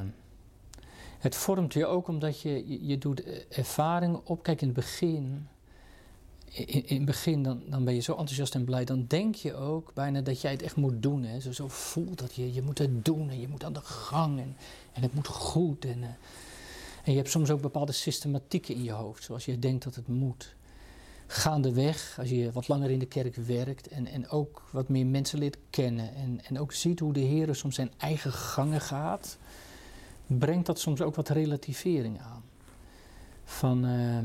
het 1.19 1.35
vormt 1.35 1.73
je 1.73 1.85
ook 1.85 2.07
omdat 2.07 2.41
je, 2.41 2.87
je, 2.87 2.97
doet 2.97 3.23
ervaringen 3.49 4.25
op. 4.25 4.43
Kijk, 4.43 4.61
in 4.61 4.67
het 4.67 4.75
begin, 4.75 5.47
in, 6.51 6.87
in 6.87 6.95
het 6.95 7.05
begin 7.05 7.43
dan, 7.43 7.61
dan 7.69 7.83
ben 7.83 7.93
je 7.93 7.99
zo 7.99 8.11
enthousiast 8.11 8.55
en 8.55 8.63
blij. 8.63 8.85
Dan 8.85 9.05
denk 9.07 9.35
je 9.35 9.55
ook 9.55 9.93
bijna 9.93 10.21
dat 10.21 10.41
jij 10.41 10.51
het 10.51 10.61
echt 10.61 10.75
moet 10.75 11.03
doen. 11.03 11.23
Hè. 11.23 11.39
Zo, 11.39 11.51
zo 11.51 11.67
voelt 11.67 12.19
dat 12.19 12.35
je, 12.35 12.53
je 12.53 12.61
moet 12.61 12.77
het 12.77 13.05
doen 13.05 13.29
en 13.29 13.39
je 13.39 13.47
moet 13.47 13.63
aan 13.63 13.73
de 13.73 13.81
gang 13.81 14.39
en, 14.39 14.55
en 14.93 15.01
het 15.01 15.13
moet 15.13 15.27
goed. 15.27 15.85
En, 15.85 15.97
uh, 15.97 16.07
en 17.03 17.11
je 17.11 17.17
hebt 17.17 17.29
soms 17.29 17.49
ook 17.49 17.61
bepaalde 17.61 17.91
systematieken 17.91 18.75
in 18.75 18.83
je 18.83 18.91
hoofd, 18.91 19.23
zoals 19.23 19.45
je 19.45 19.59
denkt 19.59 19.83
dat 19.83 19.95
het 19.95 20.07
moet 20.07 20.55
gaandeweg, 21.31 22.15
als 22.19 22.29
je 22.29 22.51
wat 22.51 22.67
langer 22.67 22.89
in 22.89 22.99
de 22.99 23.05
kerk 23.05 23.35
werkt 23.35 23.87
en, 23.87 24.07
en 24.07 24.29
ook 24.29 24.63
wat 24.71 24.89
meer 24.89 25.05
mensen 25.05 25.39
leert 25.39 25.57
kennen 25.69 26.15
en, 26.15 26.41
en 26.43 26.59
ook 26.59 26.71
ziet 26.71 26.99
hoe 26.99 27.13
de 27.13 27.19
Heer 27.19 27.55
soms 27.55 27.75
zijn 27.75 27.91
eigen 27.97 28.31
gangen 28.31 28.81
gaat, 28.81 29.37
brengt 30.27 30.65
dat 30.65 30.79
soms 30.79 31.01
ook 31.01 31.15
wat 31.15 31.29
relativering 31.29 32.19
aan. 32.21 32.43
Van, 33.43 33.85
uh, 33.85 34.17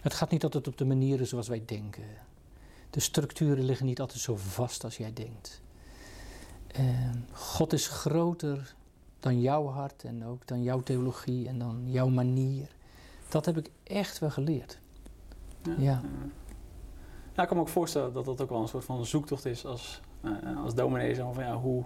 het 0.00 0.14
gaat 0.14 0.30
niet 0.30 0.44
altijd 0.44 0.68
op 0.68 0.78
de 0.78 0.84
manieren 0.84 1.26
zoals 1.26 1.48
wij 1.48 1.62
denken. 1.66 2.04
De 2.90 3.00
structuren 3.00 3.64
liggen 3.64 3.86
niet 3.86 4.00
altijd 4.00 4.20
zo 4.20 4.36
vast 4.36 4.84
als 4.84 4.96
jij 4.96 5.12
denkt. 5.12 5.60
Uh, 6.80 7.10
God 7.32 7.72
is 7.72 7.88
groter 7.88 8.74
dan 9.20 9.40
jouw 9.40 9.66
hart 9.66 10.04
en 10.04 10.24
ook 10.24 10.46
dan 10.46 10.62
jouw 10.62 10.82
theologie 10.82 11.48
en 11.48 11.58
dan 11.58 11.82
jouw 11.90 12.08
manier. 12.08 12.68
Dat 13.28 13.46
heb 13.46 13.56
ik 13.56 13.70
echt 13.82 14.18
wel 14.18 14.30
geleerd. 14.30 14.78
Ja. 15.78 16.00
Ik 17.42 17.46
kan 17.46 17.56
me 17.56 17.62
ook 17.62 17.68
voorstellen 17.68 18.12
dat 18.12 18.24
dat 18.24 18.40
ook 18.40 18.48
wel 18.50 18.60
een 18.60 18.68
soort 18.68 18.84
van 18.84 19.06
zoektocht 19.06 19.44
is 19.44 19.66
als, 19.66 20.00
uh, 20.22 20.62
als 20.62 20.74
dominee. 20.74 21.14
Zo 21.14 21.32
van, 21.32 21.44
ja, 21.44 21.56
hoe, 21.56 21.84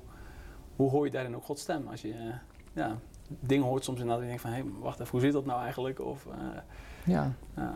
hoe 0.77 0.91
hoor 0.91 1.05
je 1.05 1.11
daarin 1.11 1.37
ook 1.37 1.45
Gods 1.45 1.63
stem? 1.63 1.89
Als 1.89 2.03
je 2.03 2.09
uh, 2.09 2.35
ja, 2.73 2.99
dingen 3.29 3.67
hoort 3.67 3.85
soms 3.85 4.01
inderdaad 4.01 4.25
en 4.25 4.31
je 4.31 4.39
denkt 4.39 4.49
van... 4.49 4.53
hé, 4.53 4.71
hey, 4.71 4.81
wacht 4.81 5.01
even, 5.01 5.11
hoe 5.11 5.21
zit 5.21 5.33
dat 5.33 5.47
nou 5.47 5.63
eigenlijk? 5.63 6.01
Of, 6.01 6.27
uh, 6.27 6.33
ja. 7.05 7.33
ja. 7.57 7.73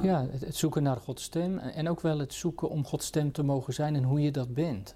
Ja, 0.00 0.26
het, 0.30 0.40
het, 0.40 0.56
zoeken 0.56 0.82
naar 0.82 0.96
Gods 0.96 1.22
stem 1.22 1.58
en 1.58 1.88
ook 1.88 2.00
wel 2.00 2.18
het 2.18 2.34
zoeken 2.34 2.68
om 2.68 2.84
Gods 2.84 3.06
stem 3.06 3.32
te 3.32 3.42
mogen 3.42 3.74
zijn 3.74 3.94
en 3.96 4.02
hoe 4.02 4.20
je 4.20 4.30
dat 4.30 4.54
bent. 4.54 4.94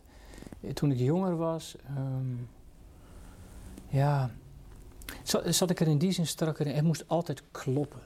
Toen 0.74 0.90
ik 0.90 0.98
jonger 0.98 1.36
was, 1.36 1.76
um, 1.96 2.48
ja, 3.88 4.30
zat, 5.46 5.70
ik 5.70 5.80
er 5.80 5.88
in 5.88 5.98
die 5.98 6.12
zin 6.12 6.26
strakker 6.26 6.66
in. 6.66 6.74
Het 6.74 6.84
moest 6.84 7.08
altijd 7.08 7.42
kloppen. 7.50 8.00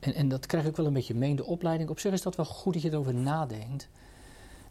En, 0.00 0.14
en 0.14 0.28
dat 0.28 0.46
krijg 0.46 0.66
ik 0.66 0.76
wel 0.76 0.86
een 0.86 0.92
beetje 0.92 1.14
mee 1.14 1.30
in 1.30 1.36
de 1.36 1.44
opleiding. 1.44 1.90
Op 1.90 1.98
zich 1.98 2.12
is 2.12 2.22
dat 2.22 2.36
wel 2.36 2.46
goed 2.46 2.72
dat 2.72 2.82
je 2.82 2.90
erover 2.90 3.14
nadenkt. 3.14 3.88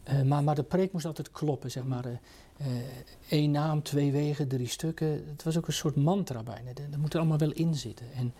Uh, 0.08 0.22
maar, 0.22 0.44
maar 0.44 0.54
de 0.54 0.62
preek 0.62 0.92
moest 0.92 1.04
altijd 1.04 1.30
kloppen, 1.30 1.70
zeg 1.70 1.84
maar. 1.84 2.06
Uh, 2.06 2.66
één 3.28 3.50
naam, 3.50 3.82
twee 3.82 4.12
wegen, 4.12 4.48
drie 4.48 4.68
stukken. 4.68 5.24
Het 5.26 5.42
was 5.42 5.56
ook 5.56 5.66
een 5.66 5.72
soort 5.72 5.96
mantra 5.96 6.42
bijna. 6.42 6.72
Dat 6.72 7.00
moet 7.00 7.12
er 7.12 7.18
allemaal 7.18 7.38
wel 7.38 7.52
in 7.52 7.74
zitten. 7.74 8.06
En, 8.12 8.34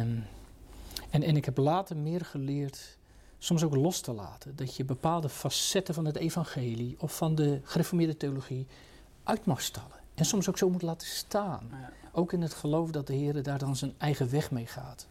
um, 0.00 0.24
en, 1.10 1.22
en 1.22 1.36
ik 1.36 1.44
heb 1.44 1.56
later 1.56 1.96
meer 1.96 2.24
geleerd 2.24 2.98
soms 3.38 3.62
ook 3.64 3.74
los 3.74 4.00
te 4.00 4.12
laten. 4.12 4.56
Dat 4.56 4.76
je 4.76 4.84
bepaalde 4.84 5.28
facetten 5.28 5.94
van 5.94 6.04
het 6.04 6.16
evangelie 6.16 6.96
of 6.98 7.16
van 7.16 7.34
de 7.34 7.60
gereformeerde 7.62 8.16
theologie 8.16 8.66
uit 9.22 9.44
mag 9.44 9.62
stallen. 9.62 9.98
En 10.14 10.24
soms 10.24 10.48
ook 10.48 10.58
zo 10.58 10.70
moet 10.70 10.82
laten 10.82 11.08
staan. 11.08 11.70
Ook 12.12 12.32
in 12.32 12.42
het 12.42 12.54
geloof 12.54 12.90
dat 12.90 13.06
de 13.06 13.14
Heer 13.14 13.42
daar 13.42 13.58
dan 13.58 13.76
zijn 13.76 13.94
eigen 13.98 14.30
weg 14.30 14.50
mee 14.50 14.66
gaat. 14.66 15.06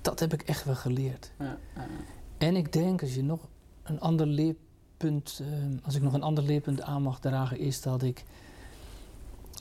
Dat 0.00 0.20
heb 0.20 0.32
ik 0.32 0.42
echt 0.42 0.64
wel 0.64 0.74
geleerd. 0.74 1.32
Ja, 1.38 1.58
en 2.38 2.56
ik 2.56 2.72
denk, 2.72 3.00
als 3.00 3.14
je 3.14 3.22
nog 3.22 3.48
een 3.82 4.00
ander 4.00 4.26
leerpunt, 4.26 5.42
uh, 5.42 5.48
als 5.84 5.94
ik 5.94 6.02
nog 6.02 6.12
een 6.12 6.22
ander 6.22 6.44
leerpunt 6.44 6.82
aan 6.82 7.02
mag 7.02 7.20
dragen, 7.20 7.58
is 7.58 7.80
dat 7.82 8.02
ik 8.02 8.24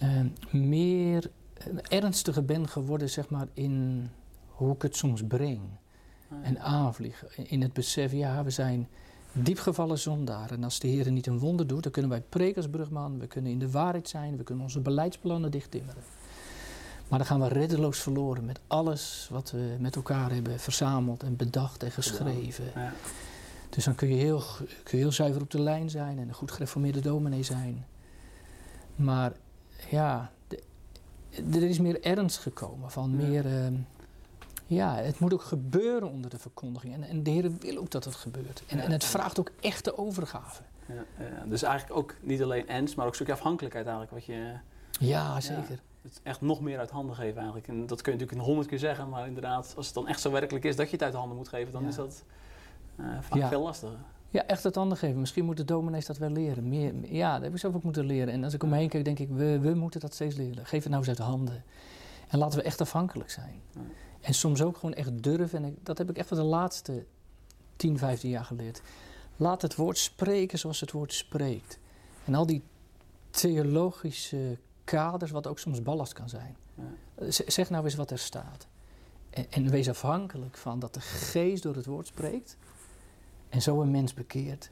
uh, 0.04 0.22
meer 0.52 1.32
uh, 1.68 1.78
ernstiger 1.88 2.46
ben 2.46 2.68
geworden, 2.68 3.10
zeg 3.10 3.30
maar, 3.30 3.48
in 3.54 4.10
hoe 4.48 4.74
ik 4.74 4.82
het 4.82 4.96
soms 4.96 5.24
breng. 5.28 5.62
En 6.42 6.60
aanvlieg. 6.60 7.38
In 7.38 7.62
het 7.62 7.74
besef, 7.74 8.12
ja, 8.12 8.44
we 8.44 8.50
zijn 8.50 8.88
diepgevallen 9.32 10.00
zondaren. 10.00 10.58
En 10.58 10.64
als 10.64 10.80
de 10.80 10.88
Heer 10.88 11.12
niet 11.12 11.28
een 11.28 11.40
wonder 11.40 11.68
doet, 11.68 11.84
dan 11.84 11.92
kunnen 11.92 12.12
wij 12.12 12.22
prekersbrugman, 12.22 13.20
we 13.20 13.28
kunnen 13.28 13.52
in 13.52 13.60
de 13.60 13.72
waarheid 13.72 14.10
zijn, 14.10 14.38
we 14.38 14.44
kunnen 14.44 14.64
onze 14.64 14.80
beleidsplannen 14.80 15.52
dichttimmeren. 15.52 16.04
Maar 17.10 17.20
dan 17.20 17.28
gaan 17.28 17.40
we 17.40 17.48
reddeloos 17.48 18.00
verloren 18.00 18.46
met 18.46 18.60
alles 18.68 19.28
wat 19.32 19.52
we 19.52 19.76
met 19.80 19.96
elkaar 19.96 20.32
hebben 20.32 20.60
verzameld 20.60 21.24
en 21.24 21.36
bedacht 21.36 21.84
en 21.84 21.92
geschreven. 21.92 22.66
Ja. 22.76 22.94
Dus 23.70 23.84
dan 23.84 23.96
kun 23.96 24.08
je, 24.08 24.16
heel, 24.16 24.44
kun 24.84 24.98
je 24.98 25.04
heel 25.04 25.12
zuiver 25.12 25.42
op 25.42 25.52
de 25.52 25.62
lijn 25.62 25.90
zijn 25.90 26.20
en 26.20 26.28
een 26.28 26.34
goed 26.34 26.52
gereformeerde 26.52 27.00
dominee 27.02 27.44
zijn. 27.44 27.86
Maar 28.96 29.32
ja, 29.90 30.32
de, 30.48 30.64
er 31.52 31.64
is 31.64 31.80
meer 31.80 32.04
ernst 32.04 32.38
gekomen 32.38 32.92
van 32.92 33.16
meer. 33.16 33.46
Uh, 33.46 33.78
ja, 34.66 34.96
het 34.96 35.20
moet 35.20 35.34
ook 35.34 35.44
gebeuren 35.44 36.10
onder 36.10 36.30
de 36.30 36.40
verkondiging. 36.40 36.94
En, 36.94 37.04
en 37.04 37.24
de 37.24 37.30
Heer 37.30 37.52
wil 37.60 37.78
ook 37.78 37.92
dat 37.92 38.06
het 38.06 38.16
gebeurt. 38.16 38.64
En, 38.68 38.80
en 38.80 38.92
het 38.92 39.06
vraagt 39.06 39.40
ook 39.40 39.52
echte 39.60 39.98
overgave. 39.98 40.62
Ja, 40.86 41.06
ja, 41.20 41.46
dus 41.46 41.64
eigenlijk 41.64 42.00
ook 42.00 42.16
niet 42.22 42.42
alleen 42.42 42.68
ernst, 42.68 42.96
maar 42.96 43.06
ook 43.06 43.12
een 43.12 43.16
stukje 43.18 43.34
afhankelijkheid 43.34 43.86
eigenlijk. 43.86 44.16
Wat 44.16 44.26
je, 44.36 44.54
ja, 45.00 45.42
zeker. 45.42 45.80
het 46.02 46.20
echt 46.24 46.42
nog 46.42 46.62
meer 46.62 46.80
uit 46.80 46.90
handen 46.90 47.16
geven 47.16 47.38
eigenlijk. 47.38 47.68
En 47.68 47.86
dat 47.86 48.02
kun 48.02 48.14
je 48.14 48.20
natuurlijk 48.20 48.48
honderd 48.48 48.68
keer 48.68 48.80
zeggen, 48.80 49.10
maar 49.10 49.28
inderdaad, 49.28 49.74
als 49.76 49.86
het 49.86 49.96
dan 49.96 50.08
echt 50.08 50.22
zo 50.22 50.32
werkelijk 50.32 50.66
is 50.66 50.76
dat 50.76 50.86
je 50.86 50.92
het 50.92 51.04
uit 51.04 51.14
handen 51.14 51.38
moet 51.38 51.48
geven, 51.48 51.72
dan 51.72 51.88
is 51.88 51.96
dat 51.96 52.24
uh, 52.96 53.06
vaak 53.22 53.48
veel 53.48 53.62
lastiger. 53.62 53.98
Ja, 54.32 54.46
echt 54.46 54.64
het 54.64 54.76
handen 54.76 54.98
geven. 54.98 55.20
Misschien 55.20 55.46
moeten 55.46 55.66
dominees 55.66 56.06
dat 56.06 56.18
wel 56.18 56.30
leren. 56.30 56.70
Meer, 56.70 56.94
ja, 57.14 57.34
dat 57.34 57.44
heb 57.44 57.54
ik 57.54 57.60
zelf 57.60 57.76
ook 57.76 57.84
moeten 57.84 58.06
leren. 58.06 58.34
En 58.34 58.44
als 58.44 58.54
ik 58.54 58.64
om 58.64 58.70
me 58.70 58.78
heen 58.78 58.90
kijk, 58.90 59.06
denk 59.06 59.20
ik, 59.20 59.30
we, 59.30 59.60
we 59.60 59.74
moeten 59.74 60.00
dat 60.00 60.14
steeds 60.14 60.36
leren. 60.36 60.66
Geef 60.66 60.84
het 60.84 60.92
nou 60.92 60.98
eens 60.98 61.20
uit 61.20 61.28
handen. 61.28 61.64
En 62.28 62.40
laten 62.40 62.60
we 62.60 62.66
echt 62.66 62.82
afhankelijk 62.82 63.30
zijn. 63.30 63.62
En 64.22 64.34
soms 64.34 64.62
ook 64.62 64.78
gewoon 64.78 64.96
echt 64.96 65.24
durven. 65.24 65.64
En 65.64 65.78
dat 65.84 65.98
heb 65.98 66.10
ik 66.10 66.18
echt 66.18 66.28
van 66.28 66.38
de 66.38 66.44
laatste 66.44 67.06
10, 67.76 67.98
15 67.98 68.30
jaar 68.30 68.46
geleerd. 68.46 68.82
Laat 69.36 69.62
het 69.62 69.76
woord 69.76 69.98
spreken 69.98 70.60
zoals 70.60 70.80
het 70.80 70.92
woord 70.92 71.14
spreekt. 71.14 71.80
En 72.26 72.36
al 72.36 72.46
die 72.46 72.64
theologische 73.30 74.58
kaders, 74.90 75.32
wat 75.32 75.48
ook 75.48 75.60
soms 75.60 75.82
ballast 75.82 76.14
kan 76.14 76.30
zijn. 76.30 76.56
Ja. 76.76 77.32
Zeg 77.32 77.70
nou 77.70 77.84
eens 77.84 77.96
wat 77.96 78.12
er 78.12 78.20
staat. 78.20 78.68
En, 79.30 79.46
en, 79.50 79.70
wees 79.70 79.90
afhankelijk 79.90 80.58
van 80.58 80.80
dat 80.80 80.94
de 80.94 81.02
geest 81.02 81.64
door 81.64 81.76
het 81.76 81.86
woord 81.86 82.08
spreekt. 82.08 82.58
En 83.50 83.62
zo 83.62 83.82
een 83.82 83.92
mens 83.92 84.14
bekeert. 84.14 84.72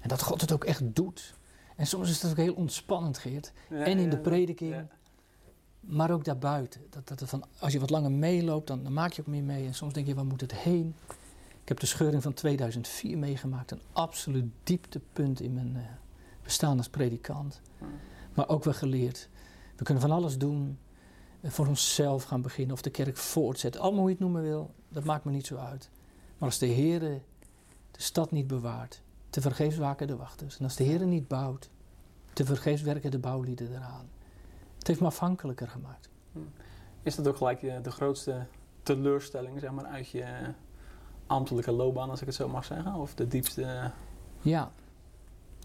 En 0.00 0.08
dat 0.08 0.22
God 0.22 0.40
het 0.40 0.52
ook 0.52 0.64
echt 0.64 0.94
doet. 0.94 1.34
En 1.76 1.86
soms 1.86 2.10
is 2.10 2.20
dat 2.20 2.30
ook 2.30 2.36
heel 2.36 2.54
ontspannend, 2.54 3.18
Geert. 3.18 3.52
en 3.68 3.98
in 3.98 4.10
de 4.10 4.18
prediking. 4.18 4.86
Maar 5.80 6.10
ook 6.10 6.24
daarbuiten. 6.24 6.80
Dat, 6.90 7.08
dat 7.18 7.28
van, 7.28 7.44
als 7.58 7.72
je 7.72 7.80
wat 7.80 7.90
langer 7.90 8.10
meeloopt, 8.10 8.66
dan, 8.66 8.82
dan, 8.82 8.92
maak 8.92 9.12
je 9.12 9.20
ook 9.20 9.26
meer 9.26 9.42
mee. 9.42 9.66
En 9.66 9.74
soms 9.74 9.92
denk 9.92 10.06
je, 10.06 10.14
waar 10.14 10.24
moet 10.24 10.40
het 10.40 10.54
heen? 10.54 10.94
Ik 11.62 11.68
heb 11.68 11.80
de 11.80 11.86
scheuring 11.86 12.22
van 12.22 12.34
2004 12.34 13.18
meegemaakt. 13.18 13.70
Een 13.70 13.80
absoluut 13.92 14.52
dieptepunt 14.62 15.40
in 15.40 15.54
mijn 15.54 15.76
uh, 15.76 15.82
bestaan 16.42 16.76
als 16.76 16.88
predikant. 16.88 17.60
Maar 18.38 18.48
ook 18.48 18.64
wel 18.64 18.74
geleerd. 18.74 19.28
We 19.76 19.84
kunnen 19.84 20.02
van 20.02 20.12
alles 20.12 20.38
doen. 20.38 20.78
Uh, 21.40 21.50
voor 21.50 21.66
onszelf 21.66 22.24
gaan 22.24 22.42
beginnen 22.42 22.74
of 22.74 22.82
de 22.82 22.90
kerk 22.90 23.16
voortzetten. 23.16 23.80
Allemaal 23.80 24.00
hoe 24.00 24.08
je 24.08 24.14
het 24.14 24.24
noemen 24.24 24.42
wil, 24.42 24.74
dat 24.88 25.04
maakt 25.04 25.24
me 25.24 25.30
niet 25.30 25.46
zo 25.46 25.56
uit. 25.56 25.90
Maar 26.38 26.48
als 26.48 26.58
de 26.58 26.66
Heer 26.66 27.00
de 27.00 27.20
stad 27.92 28.30
niet 28.30 28.46
bewaart, 28.46 29.02
te 29.30 29.40
vergeefs 29.40 29.76
waken 29.76 30.06
de 30.06 30.16
wachters. 30.16 30.58
En 30.58 30.64
als 30.64 30.76
de 30.76 30.84
Heer 30.84 31.06
niet 31.06 31.28
bouwt, 31.28 31.70
te 32.32 32.44
vergeefs 32.44 32.82
werken 32.82 33.10
de 33.10 33.18
bouwlieden 33.18 33.74
eraan. 33.74 34.08
Het 34.78 34.86
heeft 34.86 35.00
me 35.00 35.06
afhankelijker 35.06 35.68
gemaakt. 35.68 36.08
Hm. 36.32 36.38
Is 37.02 37.14
dat 37.14 37.28
ook 37.28 37.36
gelijk 37.36 37.60
de, 37.60 37.80
de 37.82 37.90
grootste 37.90 38.46
teleurstelling 38.82 39.60
zeg 39.60 39.70
maar, 39.70 39.86
uit 39.86 40.08
je 40.08 40.54
ambtelijke 41.26 41.72
loopbaan, 41.72 42.10
als 42.10 42.20
ik 42.20 42.26
het 42.26 42.36
zo 42.36 42.48
mag 42.48 42.64
zeggen? 42.64 42.94
Of 42.94 43.14
de 43.14 43.28
diepste... 43.28 43.92
Ja, 44.40 44.72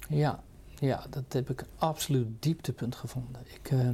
ja, 0.10 0.44
ja 0.88 1.06
dat 1.10 1.34
heb 1.34 1.50
ik 1.50 1.66
absoluut 1.78 2.28
dieptepunt 2.40 2.96
gevonden. 2.96 3.42
Ik, 3.54 3.72
uh, 3.72 3.90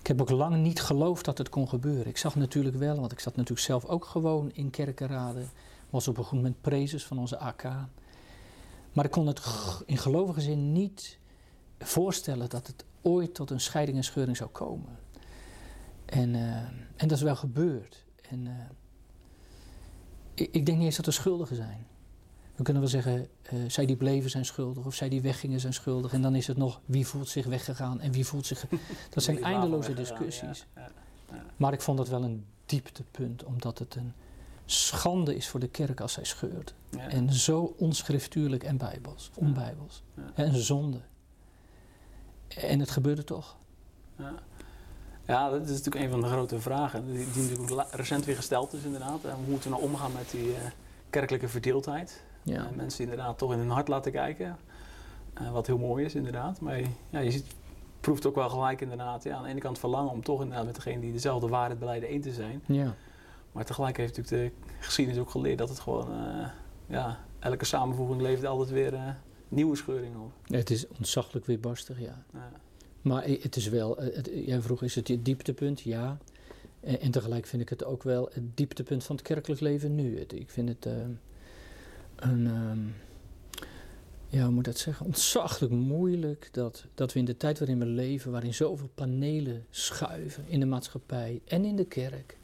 ik 0.00 0.06
heb 0.06 0.20
ook 0.20 0.30
lang 0.30 0.56
niet 0.56 0.80
geloofd 0.80 1.24
dat 1.24 1.38
het 1.38 1.48
kon 1.48 1.68
gebeuren. 1.68 2.06
Ik 2.06 2.16
zag 2.16 2.36
natuurlijk 2.36 2.76
wel, 2.76 3.00
want 3.00 3.12
ik 3.12 3.20
zat 3.20 3.36
natuurlijk 3.36 3.66
zelf 3.66 3.84
ook 3.84 4.04
gewoon 4.04 4.50
in 4.52 4.70
kerkenraden. 4.70 5.50
Was 5.90 6.08
op 6.08 6.18
een 6.18 6.24
goed 6.24 6.38
moment 6.38 6.60
prezes 6.60 7.06
van 7.06 7.18
onze 7.18 7.38
AK. 7.38 7.62
Maar 8.92 9.04
ik 9.04 9.10
kon 9.10 9.26
het 9.26 9.40
in 9.86 9.96
gelovige 9.96 10.40
zin 10.40 10.72
niet 10.72 11.18
voorstellen 11.78 12.48
dat 12.48 12.66
het 12.66 12.84
ooit 13.02 13.34
tot 13.34 13.50
een 13.50 13.60
scheiding 13.60 13.96
en 13.96 14.04
scheuring 14.04 14.36
zou 14.36 14.50
komen. 14.50 14.98
En, 16.04 16.34
uh, 16.34 16.56
en 16.96 17.08
dat 17.08 17.10
is 17.10 17.22
wel 17.22 17.36
gebeurd. 17.36 18.04
En 18.30 18.46
uh, 18.46 18.52
ik, 20.34 20.48
ik, 20.52 20.66
denk 20.66 20.78
niet 20.78 20.86
eens 20.86 20.96
dat 20.96 21.06
er 21.06 21.12
schuldigen 21.12 21.56
zijn. 21.56 21.86
We 22.58 22.64
kunnen 22.64 22.82
wel 22.82 22.90
zeggen, 22.90 23.28
uh, 23.52 23.68
zij 23.68 23.86
die 23.86 23.96
bleven 23.96 24.30
zijn 24.30 24.44
schuldig 24.44 24.86
of 24.86 24.94
zij 24.94 25.08
die 25.08 25.22
weggingen 25.22 25.60
zijn 25.60 25.72
schuldig. 25.72 26.12
En 26.12 26.22
dan 26.22 26.34
is 26.34 26.46
het 26.46 26.56
nog 26.56 26.80
wie 26.84 27.06
voelt 27.06 27.28
zich 27.28 27.46
weggegaan 27.46 28.00
en 28.00 28.12
wie 28.12 28.26
voelt 28.26 28.46
zich. 28.46 28.66
Dat 29.14 29.22
zijn 29.22 29.42
eindeloze 29.42 29.94
discussies. 29.94 30.66
Ja, 30.74 30.80
ja, 30.80 30.90
ja. 31.36 31.44
Maar 31.56 31.72
ik 31.72 31.80
vond 31.80 31.98
dat 31.98 32.08
wel 32.08 32.22
een 32.22 32.44
dieptepunt, 32.66 33.44
omdat 33.44 33.78
het 33.78 33.94
een 33.94 34.12
schande 34.64 35.36
is 35.36 35.48
voor 35.48 35.60
de 35.60 35.68
kerk 35.68 36.00
als 36.00 36.12
zij 36.12 36.24
scheurt. 36.24 36.74
En 36.96 37.32
zo 37.32 37.74
onschriftuurlijk 37.78 38.64
en 38.64 38.76
bijbels, 38.76 39.30
onbijbels. 39.34 40.02
En 40.34 40.54
zonde. 40.54 41.00
En 42.48 42.80
het 42.80 42.90
gebeurde 42.90 43.24
toch. 43.24 43.56
Ja. 44.16 44.34
ja, 45.26 45.50
dat 45.50 45.62
is 45.62 45.68
natuurlijk 45.68 46.04
een 46.04 46.10
van 46.10 46.20
de 46.20 46.26
grote 46.26 46.60
vragen. 46.60 47.12
Die, 47.12 47.30
die 47.30 47.58
natuurlijk 47.58 47.94
recent 47.94 48.24
weer 48.24 48.36
gesteld 48.36 48.72
is 48.72 48.82
inderdaad. 48.82 49.22
Hoe 49.22 49.46
moeten 49.48 49.70
we 49.70 49.76
nou 49.76 49.90
omgaan 49.90 50.12
met 50.12 50.30
die 50.30 50.48
uh, 50.48 50.56
kerkelijke 51.10 51.48
verdeeldheid? 51.48 52.26
Ja. 52.48 52.68
Uh, 52.70 52.76
mensen 52.76 53.02
inderdaad 53.02 53.38
toch 53.38 53.52
in 53.52 53.58
hun 53.58 53.70
hart 53.70 53.88
laten 53.88 54.12
kijken. 54.12 54.56
Uh, 55.40 55.52
wat 55.52 55.66
heel 55.66 55.78
mooi 55.78 56.04
is 56.04 56.14
inderdaad. 56.14 56.60
Maar 56.60 56.80
ja, 57.10 57.18
je 57.18 57.30
ziet, 57.30 57.46
proeft 58.00 58.26
ook 58.26 58.34
wel 58.34 58.48
gelijk 58.48 58.80
inderdaad. 58.80 59.22
Ja, 59.22 59.36
aan 59.36 59.42
de 59.42 59.48
ene 59.48 59.60
kant 59.60 59.78
verlangen 59.78 60.12
om 60.12 60.22
toch 60.22 60.40
inderdaad 60.40 60.66
met 60.66 60.74
degene 60.74 61.00
die 61.00 61.12
dezelfde 61.12 61.48
waarheid 61.48 61.78
beleiden 61.78 62.08
één 62.08 62.20
te 62.20 62.32
zijn. 62.32 62.62
Ja. 62.66 62.94
Maar 63.52 63.64
tegelijk 63.64 63.96
heeft 63.96 64.16
natuurlijk 64.16 64.54
de 64.66 64.72
geschiedenis 64.78 65.20
ook 65.20 65.30
geleerd 65.30 65.58
dat 65.58 65.68
het 65.68 65.80
gewoon... 65.80 66.08
ja, 66.86 67.18
elke 67.38 67.64
samenvoeging 67.64 68.20
levert 68.20 68.46
altijd 68.46 68.70
weer 68.70 69.16
nieuwe 69.48 69.76
scheuring 69.76 70.16
op. 70.16 70.32
Het 70.46 70.70
is 70.70 70.88
ontzaglijk 70.88 71.46
weerbarstig, 71.46 72.00
ja. 72.00 72.24
ja. 72.32 72.50
Maar 73.02 73.24
het 73.24 73.56
is 73.56 73.68
wel, 73.68 73.96
het, 73.96 74.30
jij 74.34 74.60
vroeg 74.60 74.82
is 74.82 74.94
het 74.94 75.08
je 75.08 75.22
dieptepunt? 75.22 75.80
Ja. 75.80 76.18
En, 76.80 77.00
en, 77.00 77.10
tegelijk 77.10 77.46
vind 77.46 77.62
ik 77.62 77.68
het 77.68 77.84
ook 77.84 78.02
wel 78.02 78.30
het 78.32 78.56
dieptepunt 78.56 79.04
van 79.04 79.16
het 79.16 79.24
kerkelijk 79.24 79.60
leven 79.60 79.94
nu. 79.94 80.18
Het, 80.18 80.32
ik 80.32 80.50
vind 80.50 80.68
het 80.68 80.86
uh, 80.86 80.92
een, 82.20 82.46
um, 82.46 82.94
ja, 84.26 84.42
hoe 84.44 84.52
moet 84.52 84.64
dat 84.64 84.78
zeggen, 84.78 85.06
ontzaglijk 85.06 85.72
moeilijk 85.72 86.48
dat, 86.52 86.84
dat 86.94 87.12
we 87.12 87.18
in 87.18 87.24
de 87.24 87.36
tijd 87.36 87.58
waarin 87.58 87.78
we 87.78 87.86
leven, 87.86 88.30
waarin 88.32 88.54
zoveel 88.54 88.90
panelen 88.94 89.66
schuiven 89.70 90.44
in 90.46 90.60
de 90.60 90.66
maatschappij 90.66 91.40
en 91.44 91.64
in 91.64 91.76
de 91.76 91.84
kerk, 91.84 92.36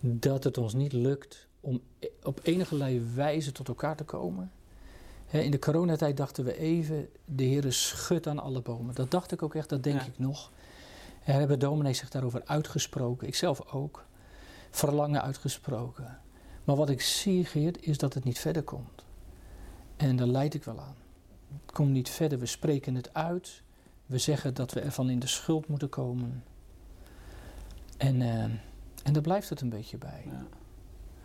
dat 0.00 0.44
het 0.44 0.58
ons 0.58 0.74
niet 0.74 0.92
lukt 0.92 1.46
om 1.60 1.80
e- 1.98 2.08
op 2.22 2.40
enige 2.42 3.00
wijze 3.14 3.52
tot 3.52 3.68
elkaar 3.68 3.96
te 3.96 4.04
komen. 4.04 4.50
In 5.30 5.50
de 5.50 5.58
coronatijd 5.58 6.16
dachten 6.16 6.44
we 6.44 6.58
even, 6.58 7.08
de 7.24 7.44
Heer 7.44 7.72
schudt 7.72 8.26
aan 8.26 8.38
alle 8.38 8.60
bomen. 8.60 8.94
Dat 8.94 9.10
dacht 9.10 9.32
ik 9.32 9.42
ook 9.42 9.54
echt, 9.54 9.68
dat 9.68 9.82
denk 9.82 10.00
Ja. 10.00 10.06
ik 10.06 10.18
nog. 10.18 10.52
Er 11.24 11.32
hebben 11.34 11.58
dominees 11.58 11.98
zich 11.98 12.10
daarover 12.10 12.42
uitgesproken, 12.44 13.26
ik 13.26 13.34
zelf 13.34 13.72
ook. 13.72 14.04
Verlangen 14.70 15.22
uitgesproken. 15.22 16.18
Maar 16.66 16.76
wat 16.76 16.90
ik 16.90 17.00
zie, 17.00 17.44
Geert, 17.44 17.86
is 17.86 17.98
dat 17.98 18.14
het 18.14 18.24
niet 18.24 18.38
verder 18.38 18.62
komt. 18.62 19.04
En 19.96 20.16
daar 20.16 20.26
leid 20.26 20.54
ik 20.54 20.64
wel 20.64 20.80
aan. 20.80 20.94
Het 21.62 21.72
komt 21.72 21.90
niet 21.90 22.08
verder, 22.08 22.38
we 22.38 22.46
spreken 22.46 22.94
het 22.94 23.14
uit. 23.14 23.62
We 24.06 24.18
zeggen 24.18 24.54
dat 24.54 24.72
we 24.72 24.80
ervan 24.80 25.10
in 25.10 25.18
de 25.18 25.26
schuld 25.26 25.68
moeten 25.68 25.88
komen. 25.88 26.44
En, 27.96 28.22
eh, 28.22 28.42
en 29.02 29.12
daar 29.12 29.22
blijft 29.22 29.48
het 29.48 29.60
een 29.60 29.68
beetje 29.68 29.98
bij. 29.98 30.22
Ja. 30.24 30.46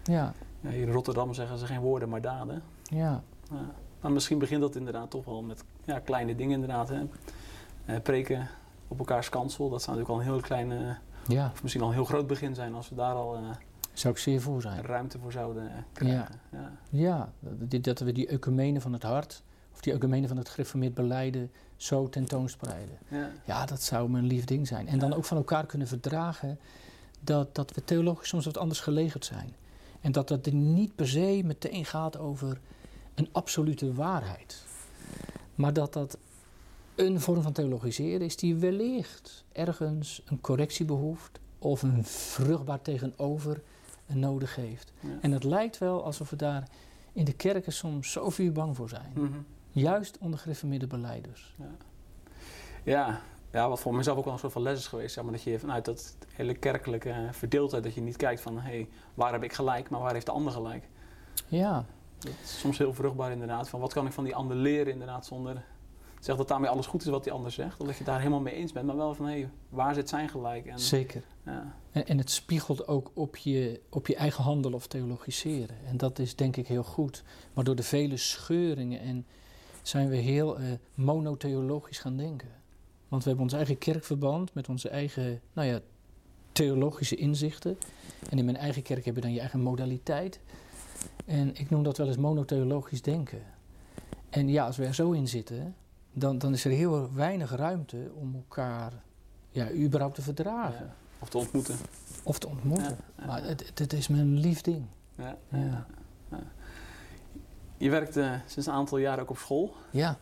Ja, 0.03 0.33
Ja, 0.61 0.69
hier 0.69 0.87
in 0.87 0.91
Rotterdam 0.91 1.33
zeggen 1.33 1.57
ze 1.57 1.65
geen 1.65 1.79
woorden, 1.79 2.09
maar 2.09 2.21
daden. 2.21 2.63
ja, 2.83 3.23
Ja. 3.51 3.73
Maar 3.99 4.11
misschien 4.11 4.39
begint 4.39 4.61
dat 4.61 4.75
inderdaad 4.75 5.09
toch 5.09 5.25
wel 5.25 5.41
met 5.41 5.63
ja, 5.85 5.99
kleine 5.99 6.35
dingen 6.35 6.53
inderdaad. 6.53 6.89
Hè. 6.89 7.07
Eh, 7.85 8.01
preken 8.01 8.47
op 8.87 8.99
elkaars 8.99 9.29
kansel, 9.29 9.69
dat 9.69 9.81
zou 9.81 9.97
natuurlijk 9.97 10.25
al 10.25 10.27
een 10.27 10.33
heel 10.33 10.47
klein, 10.47 10.71
eh, 10.71 10.95
ja. 11.27 11.49
of 11.53 11.61
misschien 11.61 11.83
al 11.83 11.89
een 11.89 11.93
heel 11.93 12.05
groot 12.05 12.27
begin 12.27 12.55
zijn 12.55 12.73
als 12.73 12.89
we 12.89 12.95
daar 12.95 13.13
al 13.13 13.35
eh, 13.35 13.41
Zou 13.93 14.13
ik 14.13 14.19
zeer 14.19 14.41
voor 14.41 14.61
zijn. 14.61 14.81
ruimte 14.81 15.19
voor 15.19 15.31
zouden 15.31 15.67
eh, 15.67 15.77
krijgen. 15.93 16.39
Ja. 16.51 16.71
Ja, 16.89 17.33
dat, 17.39 17.83
dat 17.83 17.99
we 17.99 18.11
die 18.11 18.27
ecumene 18.27 18.81
van 18.81 18.93
het 18.93 19.03
hart, 19.03 19.43
of 19.73 19.81
die 19.81 19.93
ecumene 19.93 20.27
van 20.27 20.37
het 20.37 20.49
gereformeerd 20.49 20.93
beleiden, 20.93 21.51
zo 21.75 22.09
tentoonspreiden. 22.09 22.97
Ja. 23.07 23.31
Ja, 23.45 23.65
dat 23.65 23.81
zou 23.81 24.09
me 24.09 24.17
een 24.19 24.25
lief 24.25 24.45
ding 24.45 24.67
zijn. 24.67 24.87
En 24.87 24.99
dan 24.99 25.13
ook 25.13 25.25
van 25.25 25.37
elkaar 25.37 25.65
kunnen 25.65 25.87
verdragen 25.87 26.59
dat, 27.19 27.55
dat 27.55 27.71
we 27.71 27.83
theologisch 27.83 28.27
soms 28.27 28.45
wat 28.45 28.57
anders 28.57 28.79
gelegerd 28.79 29.25
zijn. 29.25 29.55
En 30.01 30.11
dat 30.11 30.29
er 30.29 30.53
niet 30.53 30.95
per 30.95 31.07
se 31.07 31.41
meteen 31.45 31.85
gaat 31.85 32.17
over 32.17 32.59
een 33.15 33.29
absolute 33.31 33.93
waarheid. 33.93 34.63
Maar 35.55 35.73
dat 35.73 35.93
dat 35.93 36.17
een 36.95 37.19
vorm 37.19 37.41
van 37.41 37.51
theologiseren 37.51 38.21
is 38.21 38.35
die 38.35 38.55
wellicht 38.55 39.43
ergens 39.51 40.21
een 40.25 40.41
correctie 40.41 40.85
behoeft 40.85 41.39
of 41.59 41.81
een 41.81 42.05
vruchtbaar 42.05 42.81
tegenover 42.81 43.61
nodig 44.15 44.55
heeft. 44.55 44.93
Ja. 44.99 45.09
En 45.21 45.31
het 45.31 45.43
lijkt 45.43 45.77
wel 45.77 46.03
alsof 46.03 46.29
we 46.29 46.35
daar 46.35 46.67
in 47.13 47.25
de 47.25 47.33
kerken 47.33 47.73
soms 47.73 48.11
zo 48.11 48.29
vuur 48.29 48.51
bang 48.51 48.75
voor 48.75 48.89
zijn. 48.89 49.11
Mhm. 49.13 49.39
Juist 49.71 50.17
onder 50.17 50.39
gereformeerde 50.39 50.87
beleiders. 50.87 51.55
Ja. 52.83 53.21
ja, 53.51 53.69
wat 53.69 53.79
voor 53.79 53.95
mezelf 53.95 54.17
ook 54.17 54.23
wel 54.23 54.33
een 54.33 54.39
soort 54.39 54.53
van 54.53 54.61
les 54.61 54.79
is 54.79 54.87
geweest. 54.87 55.13
Zeg 55.13 55.23
maar, 55.23 55.33
dat 55.33 55.43
je 55.43 55.59
vanuit 55.59 55.85
dat 55.85 56.15
hele 56.33 56.53
kerkelijke 56.53 57.27
verdeeldheid, 57.31 57.83
dat 57.83 57.93
je 57.93 58.01
niet 58.01 58.17
kijkt 58.17 58.41
van 58.41 58.59
hé, 58.59 58.61
hey, 58.61 58.89
waar 59.13 59.31
heb 59.31 59.43
ik 59.43 59.53
gelijk, 59.53 59.89
maar 59.89 59.99
waar 59.99 60.13
heeft 60.13 60.25
de 60.25 60.31
ander 60.31 60.53
gelijk. 60.53 60.89
Ja, 61.47 61.85
Dat 62.19 62.33
is 62.43 62.59
soms 62.59 62.77
heel 62.77 62.93
vruchtbaar 62.93 63.31
inderdaad. 63.31 63.69
Van 63.69 63.79
wat 63.79 63.93
kan 63.93 64.05
ik 64.05 64.11
van 64.11 64.23
die 64.23 64.35
ander 64.35 64.57
leren 64.57 64.91
inderdaad 64.91 65.25
zonder... 65.25 65.63
Zeg 66.21 66.35
dat 66.35 66.47
daarmee 66.47 66.69
alles 66.69 66.87
goed 66.87 67.01
is 67.01 67.07
wat 67.07 67.23
die 67.23 67.33
ander 67.33 67.51
zegt. 67.51 67.79
Of 67.79 67.85
dat 67.85 67.97
je 67.97 68.03
het 68.03 68.05
daar 68.05 68.17
helemaal 68.17 68.39
mee 68.39 68.53
eens 68.53 68.71
bent. 68.71 68.85
Maar 68.85 68.95
wel 68.95 69.15
van 69.15 69.25
hé, 69.25 69.31
hey, 69.31 69.49
waar 69.69 69.93
zit 69.93 70.09
zijn 70.09 70.29
gelijk? 70.29 70.65
En, 70.65 70.79
zeker. 70.79 71.23
ja, 71.45 71.75
En, 71.91 72.07
en 72.07 72.17
het 72.17 72.29
spiegelt 72.29 72.87
ook 72.87 73.11
op 73.13 73.35
je, 73.35 73.81
op 73.89 74.07
je 74.07 74.15
eigen 74.15 74.43
handel 74.43 74.73
of 74.73 74.87
theologiseren. 74.87 75.75
En 75.85 75.97
dat 75.97 76.19
is 76.19 76.35
denk 76.35 76.57
ik 76.57 76.67
heel 76.67 76.83
goed. 76.83 77.23
Maar 77.53 77.63
door 77.63 77.75
de 77.75 77.83
vele 77.83 78.17
scheuringen 78.17 78.99
en 78.99 79.25
zijn 79.81 80.09
we 80.09 80.15
heel 80.15 80.57
eh, 80.57 80.63
monotheologisch 80.93 81.99
gaan 81.99 82.17
denken. 82.17 82.49
Want 83.07 83.23
we 83.23 83.29
hebben 83.29 83.47
ons 83.47 83.55
eigen 83.55 83.77
kerkverband 83.77 84.53
met 84.53 84.69
onze 84.69 84.89
eigen 84.89 85.41
nou 85.53 85.67
ja, 85.67 85.79
theologische 86.51 87.15
inzichten. 87.15 87.77
En 88.29 88.37
in 88.37 88.45
mijn 88.45 88.57
eigen 88.57 88.81
kerk 88.81 89.05
heb 89.05 89.15
je 89.15 89.21
dan 89.21 89.33
je 89.33 89.39
eigen 89.39 89.61
modaliteit. 89.61 90.39
En 91.25 91.55
ik 91.55 91.69
noem 91.69 91.83
dat 91.83 91.97
wel 91.97 92.07
eens 92.07 92.17
monotheologisch 92.17 93.01
denken. 93.01 93.41
En 94.29 94.49
ja, 94.49 94.65
als 94.65 94.77
we 94.77 94.85
er 94.85 94.95
zo 94.95 95.11
in 95.11 95.27
zitten, 95.27 95.75
dan, 96.13 96.37
dan 96.37 96.53
is 96.53 96.65
er 96.65 96.71
heel 96.71 97.13
weinig 97.13 97.55
ruimte 97.55 98.11
om 98.15 98.35
elkaar 98.35 98.93
ja, 99.49 99.71
überhaupt 99.71 100.15
te 100.15 100.21
verdragen. 100.21 100.85
ja. 100.85 100.93
Of 101.19 101.29
te 101.29 101.37
ontmoeten. 101.37 101.75
Of 102.23 102.39
te 102.39 102.47
ontmoeten. 102.47 102.97
Ja, 103.17 103.25
Maar 103.25 103.43
het, 103.43 103.71
het, 103.75 103.93
is 103.93 104.07
mijn 104.07 104.37
lief 104.39 104.61
ding. 104.61 104.85
ja. 105.49 105.85
Je 107.77 107.89
werkt 107.89 108.17
eh, 108.17 108.33
sinds 108.45 108.67
een 108.67 108.73
aantal 108.73 108.97
jaren 108.97 109.23
ook 109.23 109.29
op 109.29 109.37
school. 109.37 109.73
Ja, 109.91 110.17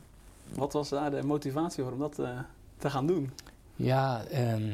Wat 0.56 0.74
was 0.74 0.90
daar 0.90 1.12
de 1.12 1.24
motivatie 1.24 1.84
voor 1.84 1.92
om 1.92 2.00
dat 2.00 2.20
eh, 2.20 2.40
te 2.78 2.90
gaan 2.90 3.08
doen? 3.08 3.32
ja, 3.76 4.24
ehm, 4.24 4.72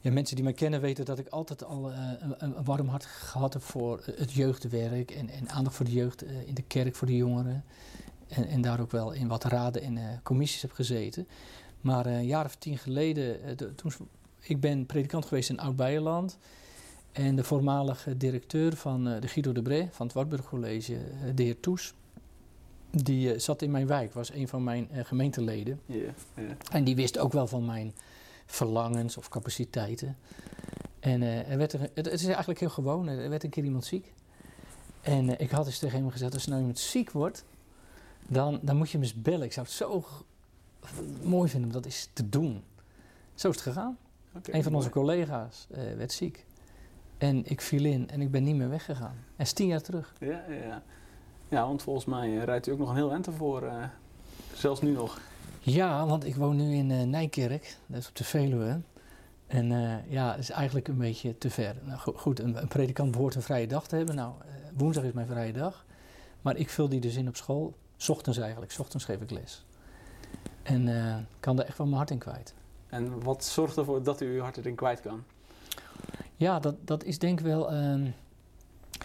ja, 0.00 0.12
mensen 0.12 0.34
die 0.36 0.44
mij 0.44 0.52
kennen 0.54 0.80
weten 0.80 1.04
dat 1.04 1.18
ik 1.18 1.28
altijd 1.28 1.64
al 1.64 1.90
eh, 1.92 1.98
een, 2.18 2.34
een 2.38 2.64
warm 2.64 2.88
hart 2.88 3.04
gehad 3.04 3.52
heb 3.52 3.62
voor 3.62 4.02
het 4.16 4.32
jeugdwerk. 4.32 5.10
En, 5.10 5.28
en 5.30 5.48
aandacht 5.50 5.76
voor 5.76 5.84
de 5.84 5.92
jeugd 5.92 6.22
eh, 6.22 6.48
in 6.48 6.54
de 6.54 6.62
kerk, 6.62 6.94
voor 6.94 7.06
de 7.06 7.16
jongeren. 7.16 7.64
En, 8.28 8.48
en 8.48 8.60
daar 8.60 8.80
ook 8.80 8.90
wel 8.90 9.12
in 9.12 9.28
wat 9.28 9.44
raden 9.44 9.82
en 9.82 9.98
eh, 9.98 10.04
commissies 10.22 10.62
heb 10.62 10.72
gezeten. 10.72 11.26
Maar 11.80 12.06
eh, 12.06 12.16
een 12.16 12.26
jaar 12.26 12.44
of 12.44 12.56
tien 12.56 12.78
geleden, 12.78 13.42
eh, 13.42 13.56
de- 13.56 13.74
toen, 13.74 13.92
ik 14.40 14.60
ben 14.60 14.86
predikant 14.86 15.26
geweest 15.26 15.50
in 15.50 15.60
Oud-Beijerland. 15.60 16.38
En 17.12 17.36
de 17.36 17.44
voormalige 17.44 18.16
directeur 18.16 18.76
van 18.76 19.04
de 19.04 19.28
Guido 19.28 19.52
de 19.52 19.62
Bré, 19.62 19.88
van 19.90 20.06
het 20.06 20.14
Wartburg 20.14 20.48
College, 20.48 20.98
de 21.34 21.42
heer 21.42 21.60
Toes, 21.60 21.94
die 22.90 23.38
zat 23.38 23.62
in 23.62 23.70
mijn 23.70 23.86
wijk, 23.86 24.12
was 24.12 24.32
een 24.32 24.48
van 24.48 24.64
mijn 24.64 24.88
gemeenteleden. 24.92 25.80
Ja. 25.86 26.12
En 26.70 26.84
die 26.84 26.96
wist 26.96 27.18
ook 27.18 27.32
wel 27.32 27.46
van 27.46 27.64
mijn 27.64 27.94
verlangens 28.46 29.16
of 29.16 29.28
capaciteiten. 29.28 30.16
En 31.00 31.22
er 31.22 31.58
werd 31.58 31.72
er, 31.72 31.90
het, 31.94 32.06
is 32.06 32.24
eigenlijk 32.24 32.60
heel 32.60 32.68
gewoon, 32.68 33.08
er 33.08 33.30
werd 33.30 33.44
een 33.44 33.50
keer 33.50 33.64
iemand 33.64 33.84
ziek. 33.84 34.12
En 35.00 35.40
ik 35.40 35.50
had 35.50 35.64
dus 35.64 35.78
tegen 35.78 35.98
hem 35.98 36.10
gezegd, 36.10 36.34
als 36.34 36.46
nou 36.46 36.60
iemand 36.60 36.78
ziek 36.78 37.10
wordt, 37.10 37.44
dan, 38.28 38.58
dan 38.62 38.76
moet 38.76 38.90
je 38.90 38.96
hem 38.98 39.02
eens 39.06 39.14
bellen. 39.22 39.42
Ik 39.44 39.52
zou 39.52 39.66
het 39.66 39.74
zo 39.74 40.04
mooi 41.22 41.48
vinden 41.50 41.68
om 41.68 41.74
dat 41.74 41.84
eens 41.84 42.08
te 42.12 42.28
doen. 42.28 42.62
Zo 43.34 43.48
is 43.48 43.54
het 43.54 43.64
gegaan. 43.64 43.98
Oké, 44.36 44.52
een 44.52 44.62
van 44.62 44.74
onze 44.74 44.90
mooi. 44.94 45.00
collega's 45.06 45.66
eh, 45.70 45.82
werd 45.96 46.12
ziek. 46.12 46.46
En 47.18 47.44
ik 47.50 47.60
viel 47.60 47.84
in 47.84 48.10
en 48.10 48.20
ik 48.20 48.30
ben 48.30 48.42
niet 48.44 48.56
meer 48.56 48.68
weggegaan. 48.68 49.16
En 49.36 49.44
is 49.44 49.52
tien 49.52 49.66
jaar 49.66 49.82
terug. 49.82 50.12
Ja, 50.18 50.44
ja, 50.48 50.54
ja. 50.54 50.82
ja, 51.48 51.66
want 51.66 51.82
volgens 51.82 52.04
mij 52.04 52.38
eh, 52.38 52.44
rijdt 52.44 52.66
u 52.66 52.72
ook 52.72 52.78
nog 52.78 52.88
een 52.88 52.94
heel 52.96 53.10
eind 53.12 53.26
ervoor. 53.26 53.62
eh, 53.62 53.84
zelfs 54.54 54.80
nu 54.80 54.90
nog. 54.92 55.20
Ja, 55.60 56.06
want 56.06 56.24
ik 56.24 56.36
woon 56.36 56.56
nu 56.56 56.74
in 56.74 57.10
Nijkerk, 57.10 57.76
dat 57.86 57.98
is 58.00 58.08
op 58.08 58.16
de 58.16 58.24
Veluwe. 58.24 58.80
En 59.46 59.66
ja, 60.08 60.30
het 60.30 60.38
is 60.38 60.50
eigenlijk 60.50 60.88
een 60.88 60.98
beetje 60.98 61.38
te 61.38 61.50
ver. 61.50 61.76
Nou, 61.84 61.98
go- 61.98 62.12
goed, 62.16 62.40
een, 62.40 62.60
een 62.60 62.68
predikant 62.68 63.10
behoort 63.10 63.34
een 63.34 63.42
vrije 63.42 63.66
dag 63.66 63.86
te 63.88 63.96
hebben. 63.96 64.14
Nou, 64.14 64.32
woensdag 64.76 65.04
is 65.04 65.12
mijn 65.12 65.26
vrije 65.26 65.52
dag. 65.52 65.84
Maar 66.42 66.56
ik 66.56 66.70
vul 66.70 66.88
die 66.88 67.00
dus 67.00 67.16
in 67.16 67.28
op 67.28 67.36
school. 67.36 67.74
's 67.96 68.08
ochtends 68.08 68.38
eigenlijk, 68.38 68.72
's 68.72 68.78
ochtends 68.78 69.04
geef 69.04 69.20
ik 69.20 69.30
les. 69.30 69.64
En 70.62 70.96
eh, 70.96 71.16
kan 71.40 71.56
daar 71.56 71.66
echt 71.66 71.78
wel 71.78 71.86
mijn 71.86 71.98
hart 71.98 72.10
in 72.10 72.18
kwijt. 72.18 72.54
En 72.86 73.22
wat 73.22 73.44
zorgt 73.44 73.76
ervoor 73.76 74.02
dat 74.02 74.20
u 74.20 74.34
uw 74.34 74.40
hart 74.40 74.56
erin 74.56 74.74
kwijt 74.74 75.00
kan? 75.00 75.24
Ja, 76.36 76.58
dat, 76.60 76.74
dat 76.84 77.04
is 77.04 77.18
denk 77.18 77.38
ik 77.38 77.46
wel. 77.46 77.72
ehm, 77.72 78.10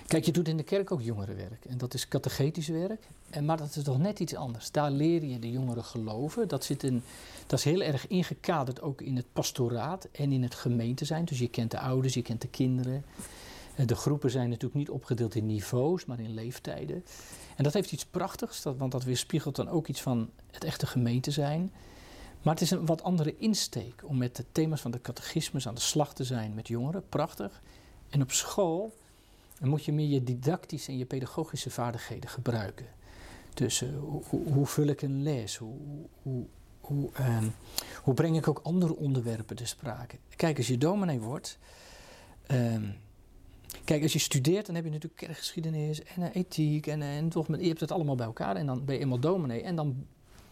kijk, 0.08 0.26
je 0.26 0.32
doet 0.32 0.48
in 0.48 0.58
de 0.58 0.64
kerk 0.64 0.92
ook 0.92 1.02
jongerenwerk. 1.02 1.66
En 1.66 1.78
dat 1.78 1.94
is 1.94 2.08
catechetisch 2.08 2.68
werk. 2.68 3.08
En, 3.30 3.46
maar 3.46 3.58
dat 3.58 3.76
is 3.76 3.84
toch 3.84 3.98
net 4.00 4.20
iets 4.20 4.36
anders. 4.36 4.72
Daar 4.72 4.92
leer 4.92 5.24
je 5.24 5.40
de 5.40 5.52
jongeren 5.52 5.84
geloven. 5.84 6.48
Dat, 6.48 6.64
zit 6.64 6.84
in, 6.84 7.04
dat 7.48 7.60
is 7.60 7.66
heel 7.66 7.82
erg 7.82 8.08
ingekaderd 8.08 8.82
ook 8.82 9.02
in 9.02 9.16
het 9.16 9.26
pastoraat 9.34 10.08
en 10.12 10.32
in 10.32 10.44
het 10.44 10.56
gemeente 10.56 11.06
zijn. 11.06 11.26
Dus 11.26 11.40
je 11.40 11.50
kent 11.50 11.72
de 11.72 11.80
ouders, 11.80 12.14
je 12.14 12.22
kent 12.22 12.42
de 12.42 12.48
kinderen. 12.48 13.04
Eh, 13.76 13.86
De 13.88 13.96
groepen 13.96 14.32
zijn 14.32 14.50
natuurlijk 14.50 14.76
niet 14.76 14.90
opgedeeld 14.90 15.36
in 15.36 15.46
niveaus, 15.46 16.06
maar 16.06 16.20
in 16.20 16.34
leeftijden. 16.34 17.04
En 17.56 17.64
dat 17.64 17.74
heeft 17.74 17.92
iets 17.92 18.06
prachtigs, 18.06 18.64
want 18.64 18.92
dat 18.92 19.04
weerspiegelt 19.04 19.56
dan 19.56 19.70
ook 19.70 19.88
iets 19.88 20.02
van 20.02 20.30
het 20.52 20.64
echte 20.64 20.88
gemeente 20.88 21.32
zijn. 21.32 21.72
Maar 22.42 22.54
het 22.54 22.64
is 22.64 22.72
een 22.72 22.86
wat 22.86 23.04
andere 23.04 23.38
insteek 23.38 24.02
om 24.06 24.18
met 24.18 24.36
de 24.36 24.46
thema's 24.52 24.82
van 24.82 24.92
de 24.92 25.02
catechismus 25.02 25.68
aan 25.68 25.76
de 25.76 25.82
slag 25.82 26.14
te 26.14 26.24
zijn 26.24 26.54
met 26.54 26.68
jongeren. 26.68 27.04
Prachtig. 27.10 27.62
En 28.10 28.22
op 28.22 28.32
school 28.32 28.94
moet 29.60 29.86
je 29.86 29.92
meer 29.94 30.08
je 30.08 30.24
didactische 30.24 30.92
en 30.92 30.98
je 30.98 31.06
pedagogische 31.06 31.70
vaardigheden 31.70 32.30
gebruiken. 32.30 32.86
Dus 33.54 33.82
eh, 33.82 33.90
hoe, 34.00 34.24
hoe, 34.30 34.54
hoe 34.54 34.66
vul 34.66 34.88
ik 34.88 35.02
een 35.02 35.24
les? 35.24 35.58
Hoe, 35.58 35.76
hoe, 36.22 36.46
hoe, 36.80 37.10
ehm, 37.14 37.48
hoe 38.04 38.14
breng 38.14 38.38
ik 38.38 38.48
ook 38.48 38.60
andere 38.64 38.96
onderwerpen 38.96 39.56
ter 39.56 39.68
sprake? 39.68 40.18
Kijk, 40.36 40.58
als 40.58 40.68
je 40.68 40.78
dominee 40.78 41.20
wordt. 41.20 41.58
ehm, 42.48 42.84
kijk, 43.84 44.04
als 44.04 44.14
je 44.14 44.20
studeert, 44.20 44.66
dan 44.66 44.76
heb 44.76 44.84
je 44.84 44.90
natuurlijk 44.90 45.22
kerkgeschiedenis 45.22 46.04
en 46.04 46.22
eh, 46.22 46.36
ethiek. 46.36 46.88
En, 46.88 47.02
eh, 47.02 47.18
en 47.18 47.30
toch, 47.30 47.48
je 47.48 47.68
hebt 47.68 47.80
het 47.80 47.92
allemaal 47.92 48.16
bij 48.16 48.26
elkaar. 48.26 48.56
En 48.56 48.66
dan 48.66 48.86
ben 48.86 48.96
je 48.96 49.02
eenmaal 49.02 49.20
dominee. 49.20 49.62
En 49.62 49.76
dan 49.76 50.06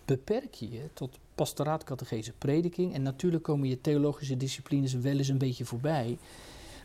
beperk 0.05 0.53
je 0.53 0.69
je 0.69 0.89
tot 0.93 1.19
pastoraat, 1.35 1.83
catechese, 1.83 2.33
prediking. 2.37 2.93
En 2.93 3.01
natuurlijk 3.01 3.43
komen 3.43 3.67
je 3.67 3.81
theologische 3.81 4.37
disciplines 4.37 4.93
wel 4.93 5.17
eens 5.17 5.27
een 5.27 5.37
beetje 5.37 5.65
voorbij. 5.65 6.17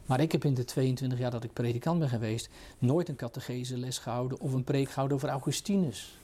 Maar 0.06 0.20
ik 0.20 0.32
heb 0.32 0.44
in 0.44 0.54
de 0.54 0.64
22 0.64 1.18
jaar 1.18 1.30
dat 1.30 1.44
ik 1.44 1.52
predikant 1.52 1.98
ben 1.98 2.08
geweest... 2.08 2.48
nooit 2.78 3.08
een 3.08 3.16
catechese 3.16 3.78
les 3.78 3.98
gehouden 3.98 4.40
of 4.40 4.52
een 4.52 4.64
preek 4.64 4.88
gehouden 4.88 5.16
over 5.16 5.28
Augustinus. 5.28 6.18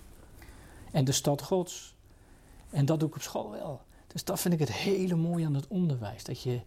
En 0.93 1.05
de 1.05 1.13
stad 1.13 1.43
gods. 1.43 1.95
En 2.71 2.87
dat 2.87 3.01
doe 3.01 3.09
ik 3.09 3.15
op 3.15 3.23
school 3.23 3.51
wel. 3.51 3.81
Dus 4.07 4.25
dat 4.25 4.41
vind 4.41 4.55
ik 4.55 4.61
het 4.61 4.73
hele 4.73 5.15
mooie 5.15 5.47
aan 5.47 5.55
het 5.55 5.69
onderwijs. 5.69 6.25
Dat 6.25 6.43
je 6.43 6.61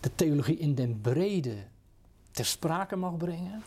de 0.00 0.14
theologie 0.14 0.56
in 0.56 0.74
den 0.74 1.00
brede 1.00 1.54
ter 2.32 2.44
sprake 2.44 2.96
mag 2.96 3.16
brengen. 3.16 3.62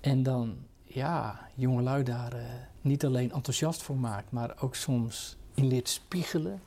En 0.00 0.22
dan, 0.22 0.56
ja, 0.84 1.48
jongelui 1.54 2.02
daar 2.02 2.32
eh, 2.32 2.44
niet 2.80 3.04
alleen 3.04 3.32
enthousiast 3.32 3.82
voor 3.82 3.96
maakt, 3.96 4.30
maar 4.30 4.54
ook 4.60 4.74
soms 4.74 5.36
in 5.54 5.66
leert 5.66 5.88
spiegelen, 5.88 6.62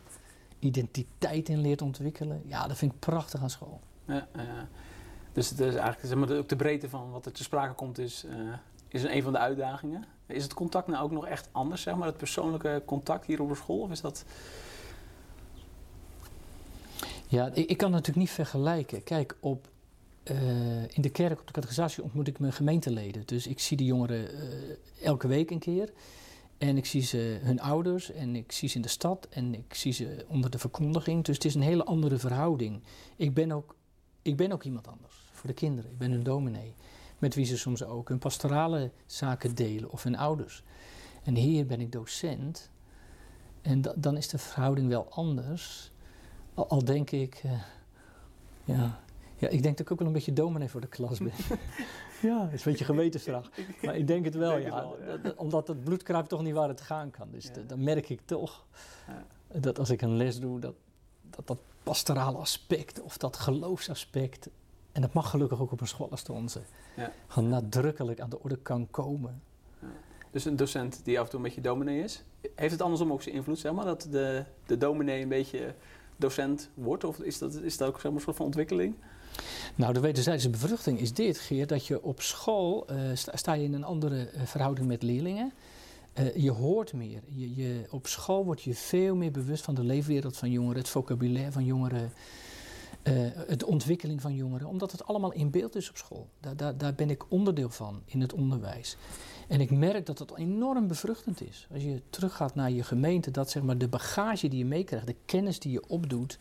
identiteit 0.60 1.50
in 1.50 1.62
leert 1.62 1.82
ontwikkelen. 1.82 2.42
Ja, 2.46 2.68
dat 2.68 2.78
vind 2.78 2.94
ik 2.94 3.00
prachtig 3.00 3.42
aan 3.42 3.50
school. 3.50 3.80
Ja, 4.06 4.28
ja. 4.36 4.68
Dus 5.34 5.50
het 5.50 5.60
is 5.60 5.76
eigenlijk 5.76 6.00
zeg 6.00 6.16
maar, 6.16 6.38
ook 6.38 6.50
de 6.50 6.56
breedte 6.56 6.90
van 6.90 7.12
wat 7.12 7.26
er 7.26 7.32
te 7.32 7.44
sprake 7.44 7.74
komt, 7.74 7.98
is, 7.98 8.26
eh, 8.30 8.38
is 8.88 9.04
een 9.04 9.24
van 9.24 9.32
de 9.32 9.40
uitdagingen. 9.40 10.06
Is 10.26 10.44
het 10.44 10.54
contact 10.54 10.88
nou 10.88 11.04
ook 11.04 11.12
nog 11.12 11.26
echt 11.26 11.50
anders, 11.52 11.82
zeg 11.82 11.96
maar, 11.96 12.08
het 12.08 12.18
persoonlijke 12.18 12.82
contact 12.86 13.26
hier 13.26 13.42
op 13.42 13.50
de 13.50 13.56
school? 13.56 13.80
Of 13.80 13.92
is 13.92 14.02
dat... 14.02 14.26
Ja, 17.28 17.46
ik, 17.54 17.70
ik 17.70 17.78
kan 17.78 17.94
het 17.94 17.96
natuurlijk 17.96 18.28
niet 18.28 18.36
vergelijken. 18.36 19.04
Kijk, 19.04 19.38
op, 19.40 19.68
eh, 20.26 20.82
in 20.84 21.02
de 21.02 21.10
kerk, 21.10 21.40
op 21.40 21.48
de 21.48 21.54
catechisatie, 21.54 22.04
ontmoet 22.04 22.28
ik 22.28 22.40
mijn 22.40 22.54
gemeenteleden. 22.54 23.24
Dus 23.26 23.48
ik 23.48 23.60
zie 23.60 23.78
de 23.78 23.86
jongeren 23.86 24.30
eh, 24.30 24.78
elke 25.04 25.28
week 25.28 25.52
een 25.52 25.60
keer. 25.60 25.90
En 26.58 26.78
ik 26.78 26.86
zie 26.86 27.02
ze 27.02 27.40
hun 27.42 27.62
ouders 27.62 28.12
en 28.12 28.36
ik 28.36 28.52
zie 28.52 28.70
ze 28.70 28.76
in 28.76 28.82
de 28.82 28.88
stad 28.88 29.28
en 29.30 29.54
ik 29.54 29.74
zie 29.74 29.92
ze 29.94 30.26
onder 30.28 30.50
de 30.50 30.58
verkondiging. 30.60 31.24
Dus 31.24 31.36
het 31.36 31.46
is 31.46 31.56
een 31.56 31.62
hele 31.62 31.84
andere 31.84 32.18
verhouding. 32.18 32.82
Ik 33.16 33.34
ben 33.34 33.52
ook, 33.52 33.76
ik 34.22 34.36
ben 34.38 34.52
ook 34.52 34.64
iemand 34.64 34.88
anders 34.88 35.16
voor 35.32 35.48
de 35.50 35.56
kinderen. 35.56 35.92
Ik 35.92 35.98
ben 35.98 36.12
hun 36.12 36.24
dominee. 36.24 36.74
Met 37.20 37.36
wie 37.36 37.46
ze 37.46 37.58
soms 37.58 37.84
ook 37.84 38.10
hun 38.10 38.18
pastorale 38.20 38.92
zaken 39.06 39.56
delen 39.56 39.92
of 39.92 40.04
hun 40.04 40.18
ouders. 40.18 40.64
En 41.24 41.36
hier 41.36 41.66
ben 41.66 41.82
ik 41.82 41.92
docent. 41.92 42.70
En 43.62 43.82
da- 43.82 43.94
dan 43.96 44.18
is 44.18 44.28
de 44.28 44.38
verhouding 44.38 44.88
wel 44.88 45.08
anders. 45.10 45.92
Al, 46.54 46.68
al 46.68 46.86
denk 46.86 47.12
ik, 47.12 47.42
eh, 47.44 47.52
ja, 48.66 49.00
ja, 49.38 49.48
ik 49.48 49.64
denk 49.64 49.78
dat 49.78 49.86
ik 49.86 49.92
ook 49.92 49.98
wel 50.00 50.08
een 50.08 50.14
beetje 50.14 50.34
dominee 50.34 50.70
voor 50.70 50.82
de 50.82 50.88
klas 50.88 51.20
ben. 51.20 51.32
ja, 52.30 52.44
dat 52.44 52.54
is 52.54 52.66
een 52.66 52.72
beetje 52.72 52.86
gewetensvraag. 52.86 53.50
Maar 53.82 53.96
ik 53.98 54.08
denk 54.08 54.26
het 54.26 54.36
wel, 54.36 54.50
denk 54.50 54.64
ja. 54.68 54.76
het 54.76 54.84
wel, 54.86 55.00
ja. 55.00 55.06
Dat- 55.12 55.24
dat- 55.24 55.36
Omdat 55.36 55.68
het 55.68 55.84
bloed 55.84 56.04
kruipt 56.04 56.30
toch 56.30 56.42
niet 56.44 56.54
waar 56.54 56.68
het 56.68 56.82
gaan 56.82 57.12
kan. 57.12 57.28
Dus 57.32 57.46
Ja. 57.46 57.62
dan 57.68 57.84
merk 57.84 58.10
ik 58.10 58.22
toch 58.26 58.66
Ja. 59.08 59.60
dat 59.60 59.80
als 59.80 59.90
ik 59.90 60.02
een 60.02 60.16
les 60.18 60.40
doe, 60.40 60.60
dat 60.60 60.74
dat, 61.30 61.48
dat 61.48 61.58
pastorale 61.84 62.38
aspect 62.38 63.02
of 63.02 63.18
dat 63.18 63.38
geloofsaspect, 63.38 64.50
en 64.92 65.02
dat 65.02 65.14
mag 65.14 65.30
gelukkig 65.30 65.62
ook 65.62 65.72
op 65.72 65.82
een 65.82 65.88
school 65.88 66.12
als 66.12 66.24
de 66.24 66.32
onze, 66.34 66.62
Ja. 66.96 67.12
gewoon 67.28 67.50
nadrukkelijk 67.50 68.20
aan 68.20 68.30
de 68.30 68.40
orde 68.42 68.58
kan 68.58 68.88
komen. 68.92 69.42
Dus 70.32 70.46
een 70.46 70.56
docent 70.56 71.02
die 71.04 71.18
af 71.20 71.24
en 71.26 71.30
toe 71.30 71.40
een 71.40 71.46
beetje 71.46 71.62
dominee 71.62 72.04
is. 72.04 72.24
Heeft 72.56 72.72
het 72.72 72.82
andersom 72.82 73.12
ook 73.12 73.22
zijn 73.22 73.36
invloed, 73.36 73.60
zeg 73.60 73.74
maar? 73.74 73.86
Dat 73.86 74.08
de, 74.12 74.44
de 74.66 74.78
dominee 74.78 75.22
een 75.22 75.30
beetje 75.30 75.74
docent 76.16 76.70
wordt? 76.74 77.04
Of 77.04 77.20
is 77.20 77.38
dat, 77.38 77.54
is 77.56 77.78
dat 77.78 77.88
ook 77.88 77.94
zeg 77.96 78.04
maar, 78.04 78.14
een 78.14 78.22
soort 78.22 78.36
van 78.36 78.46
ontwikkeling? 78.46 78.96
Nou, 79.76 79.94
de 79.94 80.00
wederzijdse 80.00 80.50
bevruchting 80.50 81.00
is 81.00 81.14
dit, 81.14 81.38
Geert, 81.38 81.70
dat 81.70 81.86
je 81.88 82.04
op 82.04 82.22
school 82.22 82.88
eh, 82.88 82.98
sta, 83.14 83.54
je 83.54 83.64
in 83.64 83.74
een 83.74 83.84
andere 83.84 84.30
eh, 84.30 84.42
verhouding 84.46 84.88
met 84.88 85.04
leerlingen. 85.04 85.54
Eh, 86.16 86.36
je 86.36 86.52
hoort 86.52 86.94
meer. 86.94 87.22
Je, 87.28 87.56
je, 87.56 87.86
op 87.90 88.08
school 88.08 88.46
word 88.46 88.62
je 88.62 88.74
veel 88.74 89.16
meer 89.16 89.32
bewust 89.32 89.64
van 89.64 89.76
de 89.76 89.84
leefwereld 89.84 90.38
van 90.38 90.52
jongeren, 90.52 90.78
het 90.78 90.90
vocabulaire 90.90 91.52
van 91.52 91.66
jongeren, 91.66 92.12
eh, 93.04 93.14
de 93.58 93.66
ontwikkeling 93.66 94.22
van 94.22 94.36
jongeren, 94.36 94.68
omdat 94.68 94.92
het 94.92 95.06
allemaal 95.06 95.32
in 95.32 95.52
beeld 95.52 95.76
is 95.76 95.90
op 95.90 95.98
school. 95.98 96.30
Daar, 96.40 96.56
daar, 96.56 96.78
daar 96.78 96.94
ben 96.94 97.10
ik 97.10 97.32
onderdeel 97.32 97.70
van 97.70 98.02
in 98.06 98.22
het 98.22 98.34
onderwijs. 98.34 98.98
En 99.48 99.62
ik 99.62 99.72
merk 99.72 100.06
dat 100.06 100.20
het 100.20 100.36
enorm 100.38 100.88
bevruchtend 100.88 101.42
is. 101.42 101.68
Als 101.74 101.84
je 101.84 102.02
teruggaat 102.10 102.56
naar 102.56 102.72
je 102.72 102.84
gemeente, 102.84 103.32
dat 103.32 103.50
zeg 103.50 103.64
maar 103.64 103.78
de 103.78 103.88
bagage 103.88 104.48
die 104.48 104.60
je 104.60 104.66
meekrijgt, 104.66 105.08
de 105.08 105.16
kennis 105.26 105.60
die 105.60 105.72
je 105.72 105.88
opdoet, 105.88 106.38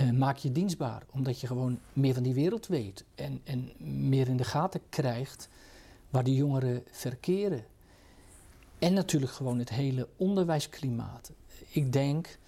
eh, 0.00 0.10
maak 0.10 0.36
je 0.36 0.52
dienstbaar. 0.52 1.02
Omdat 1.10 1.40
je 1.40 1.46
gewoon 1.46 1.78
meer 1.92 2.14
van 2.14 2.22
die 2.22 2.34
wereld 2.34 2.66
weet. 2.66 3.04
En, 3.14 3.40
en 3.44 3.72
meer 4.08 4.28
in 4.28 4.36
de 4.36 4.44
gaten 4.44 4.80
krijgt 4.88 5.48
waar 6.10 6.24
die 6.24 6.34
jongeren 6.34 6.82
verkeren. 6.90 7.64
En 8.78 8.92
natuurlijk 8.92 9.32
gewoon 9.32 9.58
het 9.58 9.68
hele 9.68 10.08
onderwijsklimaat. 10.16 11.32
Ik 11.68 11.92
denk, 11.92 12.38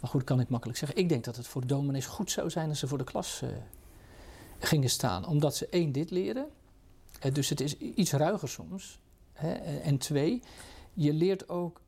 maar 0.00 0.10
goed, 0.10 0.24
kan 0.24 0.40
ik 0.40 0.48
makkelijk 0.48 0.78
zeggen. 0.78 0.98
Ik 0.98 1.08
denk 1.08 1.24
dat 1.24 1.36
het 1.36 1.46
voor 1.46 1.66
dominees 1.66 2.06
goed 2.06 2.30
zou 2.30 2.50
zijn 2.50 2.68
als 2.68 2.78
ze 2.78 2.88
voor 2.88 2.98
de 2.98 3.04
klas 3.04 3.42
eh, 3.42 3.48
gingen 4.58 4.90
staan. 4.90 5.26
Omdat 5.26 5.56
ze 5.56 5.66
één, 5.66 5.92
dit 5.92 6.10
leren. 6.10 6.48
Eh, 7.20 7.34
dus 7.34 7.48
het 7.48 7.60
is 7.60 7.76
iets 7.78 8.12
ruiger 8.12 8.48
soms. 8.48 8.98
Hè? 9.32 9.52
En 9.80 9.98
twee, 9.98 10.42
je 10.92 11.12
leert 11.12 11.48
ook 11.48 11.80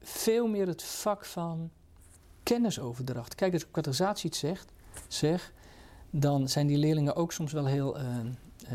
veel 0.00 0.46
meer 0.46 0.66
het 0.66 0.82
vak 0.82 1.24
van 1.24 1.70
kennisoverdracht. 2.46 3.34
Kijk, 3.34 3.52
als 3.52 3.70
categorisatie 3.70 4.30
het 4.30 4.38
zegt, 4.38 4.72
zeg, 5.08 5.52
dan 6.10 6.48
zijn 6.48 6.66
die 6.66 6.76
leerlingen 6.76 7.16
ook 7.16 7.32
soms 7.32 7.52
wel 7.52 7.66
heel, 7.66 7.98
eh, 7.98 8.18
eh, 8.18 8.26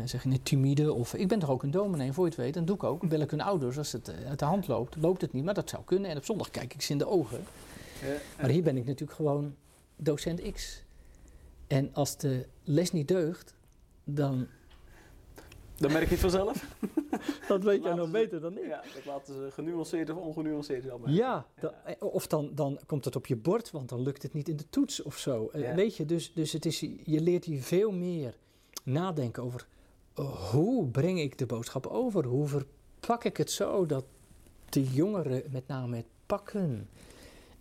zeg 0.04 0.24
je 0.24 0.42
timide. 0.42 0.92
Of 0.92 1.14
ik 1.14 1.28
ben 1.28 1.38
toch 1.38 1.50
ook 1.50 1.62
een 1.62 1.70
dominee, 1.70 2.06
en 2.06 2.14
voor 2.14 2.24
je 2.24 2.30
het 2.30 2.38
weet, 2.38 2.54
dan 2.54 2.64
doe 2.64 2.76
ik 2.76 2.82
ook. 2.82 3.08
Bel 3.08 3.20
ik 3.20 3.30
hun 3.30 3.40
ouders 3.40 3.78
als 3.78 3.92
het 3.92 4.08
eh, 4.08 4.28
uit 4.28 4.38
de 4.38 4.44
hand 4.44 4.68
loopt. 4.68 4.96
Loopt 4.96 5.20
het 5.20 5.32
niet, 5.32 5.44
maar 5.44 5.54
dat 5.54 5.70
zou 5.70 5.82
kunnen. 5.84 6.10
En 6.10 6.16
op 6.16 6.24
zondag 6.24 6.50
kijk 6.50 6.74
ik 6.74 6.82
ze 6.82 6.92
in 6.92 6.98
de 6.98 7.06
ogen. 7.06 7.44
Maar 8.40 8.50
hier 8.50 8.62
ben 8.62 8.76
ik 8.76 8.84
natuurlijk 8.84 9.16
gewoon 9.16 9.54
docent 9.96 10.52
X. 10.52 10.82
En 11.66 11.94
als 11.94 12.16
de 12.16 12.46
les 12.64 12.92
niet 12.92 13.08
deugt, 13.08 13.54
dan... 14.04 14.46
Dan 15.76 15.92
merk 15.92 16.08
je 16.08 16.18
vanzelf. 16.18 16.64
Dat 17.48 17.62
weet 17.64 17.82
jij 17.82 17.94
nog 17.94 18.10
beter 18.10 18.40
dan 18.40 18.54
Ja, 18.54 18.82
dat 18.94 19.04
laten 19.04 19.34
ze 19.34 19.48
genuanceerd 19.52 20.10
of 20.10 20.16
ongenuanceerd 20.16 20.84
wel 20.84 20.98
merken. 20.98 21.14
Ja, 21.16 21.46
da- 21.60 21.74
eh, 21.84 21.94
of 21.98 22.26
dan, 22.26 22.50
dan 22.54 22.78
komt 22.86 23.04
het 23.04 23.16
op 23.16 23.26
je 23.26 23.36
bord, 23.36 23.70
want 23.70 23.88
dan 23.88 24.02
lukt 24.02 24.22
het 24.22 24.32
niet 24.32 24.48
in 24.48 24.56
de 24.56 24.68
toets 24.70 25.02
of 25.02 25.18
zo. 25.18 25.48
Eh, 25.52 25.60
Ja. 25.60 25.74
Weet 25.74 25.96
je, 25.96 26.06
dus, 26.06 26.32
dus 26.34 26.52
het 26.52 26.66
is, 26.66 26.80
je 26.80 27.20
leert 27.20 27.44
hier 27.44 27.62
veel 27.62 27.90
meer 27.92 28.34
nadenken 28.84 29.42
over 29.42 29.66
eh, 30.14 30.50
hoe 30.50 30.86
breng 30.86 31.20
ik 31.20 31.38
de 31.38 31.46
boodschap 31.46 31.86
over? 31.86 32.24
Hoe 32.24 32.46
verpak 32.46 33.24
ik 33.24 33.36
het 33.36 33.50
zo 33.50 33.86
dat 33.86 34.04
de 34.68 34.84
jongeren 34.84 35.42
met 35.50 35.66
name 35.66 35.96
het 35.96 36.06
pakken? 36.26 36.88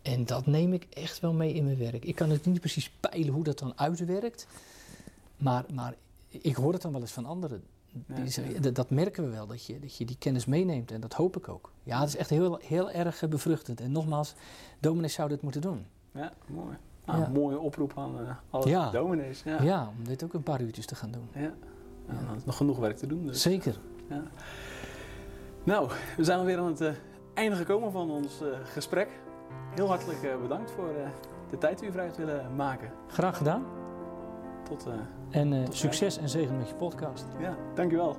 En 0.02 0.26
dat 0.26 0.46
neem 0.46 0.74
ik 0.74 0.88
echt 0.90 1.20
wel 1.20 1.34
mee 1.34 1.54
in 1.54 1.64
mijn 1.64 1.78
werk. 1.78 2.06
Ik 2.06 2.16
kan 2.16 2.30
het 2.30 2.46
niet 2.46 2.60
precies 2.60 2.92
peilen 3.00 3.34
hoe 3.34 3.44
dat 3.44 3.60
dan 3.60 3.78
uitwerkt, 3.80 4.48
maar, 5.38 5.66
maar 5.74 5.96
ik 6.28 6.56
hoor 6.56 6.74
het 6.74 6.82
dan 6.82 6.92
wel 6.92 7.02
eens 7.02 7.12
van 7.12 7.26
anderen. 7.26 7.64
Die 7.92 8.72
dat, 8.72 8.90
merken 8.90 9.24
we 9.24 9.30
wel, 9.30 9.48
dat 9.48 9.66
je, 9.66 9.80
dat 9.80 9.98
je 9.98 10.06
die 10.06 10.16
kennis 10.20 10.46
meeneemt. 10.46 10.92
En 10.92 11.02
dat 11.02 11.14
hoop 11.14 11.38
ik 11.38 11.50
ook. 11.50 11.72
Ja, 11.84 12.00
het 12.00 12.08
is 12.08 12.16
echt 12.18 12.30
heel, 12.30 12.60
heel 12.64 12.92
erg 12.92 13.22
eh, 13.24 13.30
bevruchtend. 13.30 13.82
En 13.82 13.92
nogmaals, 13.92 14.34
dominees 14.80 15.14
zouden 15.14 15.36
het 15.38 15.44
moeten 15.44 15.62
doen. 15.62 15.86
Ja, 16.12 16.34
mooi. 16.48 16.78
Nou, 17.06 17.20
Ja. 17.20 17.26
Een 17.26 17.32
mooie 17.32 17.60
oproep 17.60 17.94
aan 17.98 18.20
eh, 18.20 18.36
alle 18.50 18.70
Ja. 18.70 18.90
dominees. 18.92 19.44
Ja. 19.44 19.62
Ja. 19.62 19.92
om 19.98 20.04
dit 20.04 20.24
ook 20.24 20.34
een 20.34 20.44
paar 20.44 20.62
uurtjes 20.62 20.86
te 20.86 20.96
gaan 20.96 21.12
doen. 21.12 21.28
Ja. 21.34 21.54
Ja, 22.08 22.26
dan 22.28 22.36
is 22.36 22.46
nog 22.46 22.58
genoeg 22.58 22.78
werk 22.78 22.98
te 22.98 23.08
doen. 23.08 23.26
Dus. 23.26 23.42
Zeker. 23.42 23.80
Nou, 25.64 25.90
we 26.18 26.24
zijn 26.24 26.40
alweer 26.40 26.58
aan 26.58 26.66
het 26.66 26.82
eh, 26.82 26.92
einde 27.34 27.56
gekomen 27.56 27.92
van 27.92 28.12
ons 28.12 28.42
eh, 28.42 28.48
gesprek. 28.64 29.10
Heel 29.76 29.88
hartelijk 29.88 30.24
eh, 30.24 30.42
bedankt 30.42 30.72
voor 30.72 30.90
eh, 30.90 31.10
de 31.50 31.58
tijd 31.58 31.80
die 31.80 31.90
u 31.90 31.92
vrij 31.92 32.06
hebt 32.06 32.18
willen 32.18 32.56
maken. 32.56 32.92
Graag 33.08 33.38
gedaan. 33.38 33.64
Tot, 34.72 34.88
eh, 34.88 35.40
En 35.42 35.54
eh, 35.54 35.64
Tot 35.64 35.76
succes 35.76 36.18
en 36.18 36.30
zegen 36.30 36.58
met 36.58 36.68
je 36.70 36.76
podcast. 36.76 37.26
ja, 37.40 37.56
dankjewel. 37.76 38.16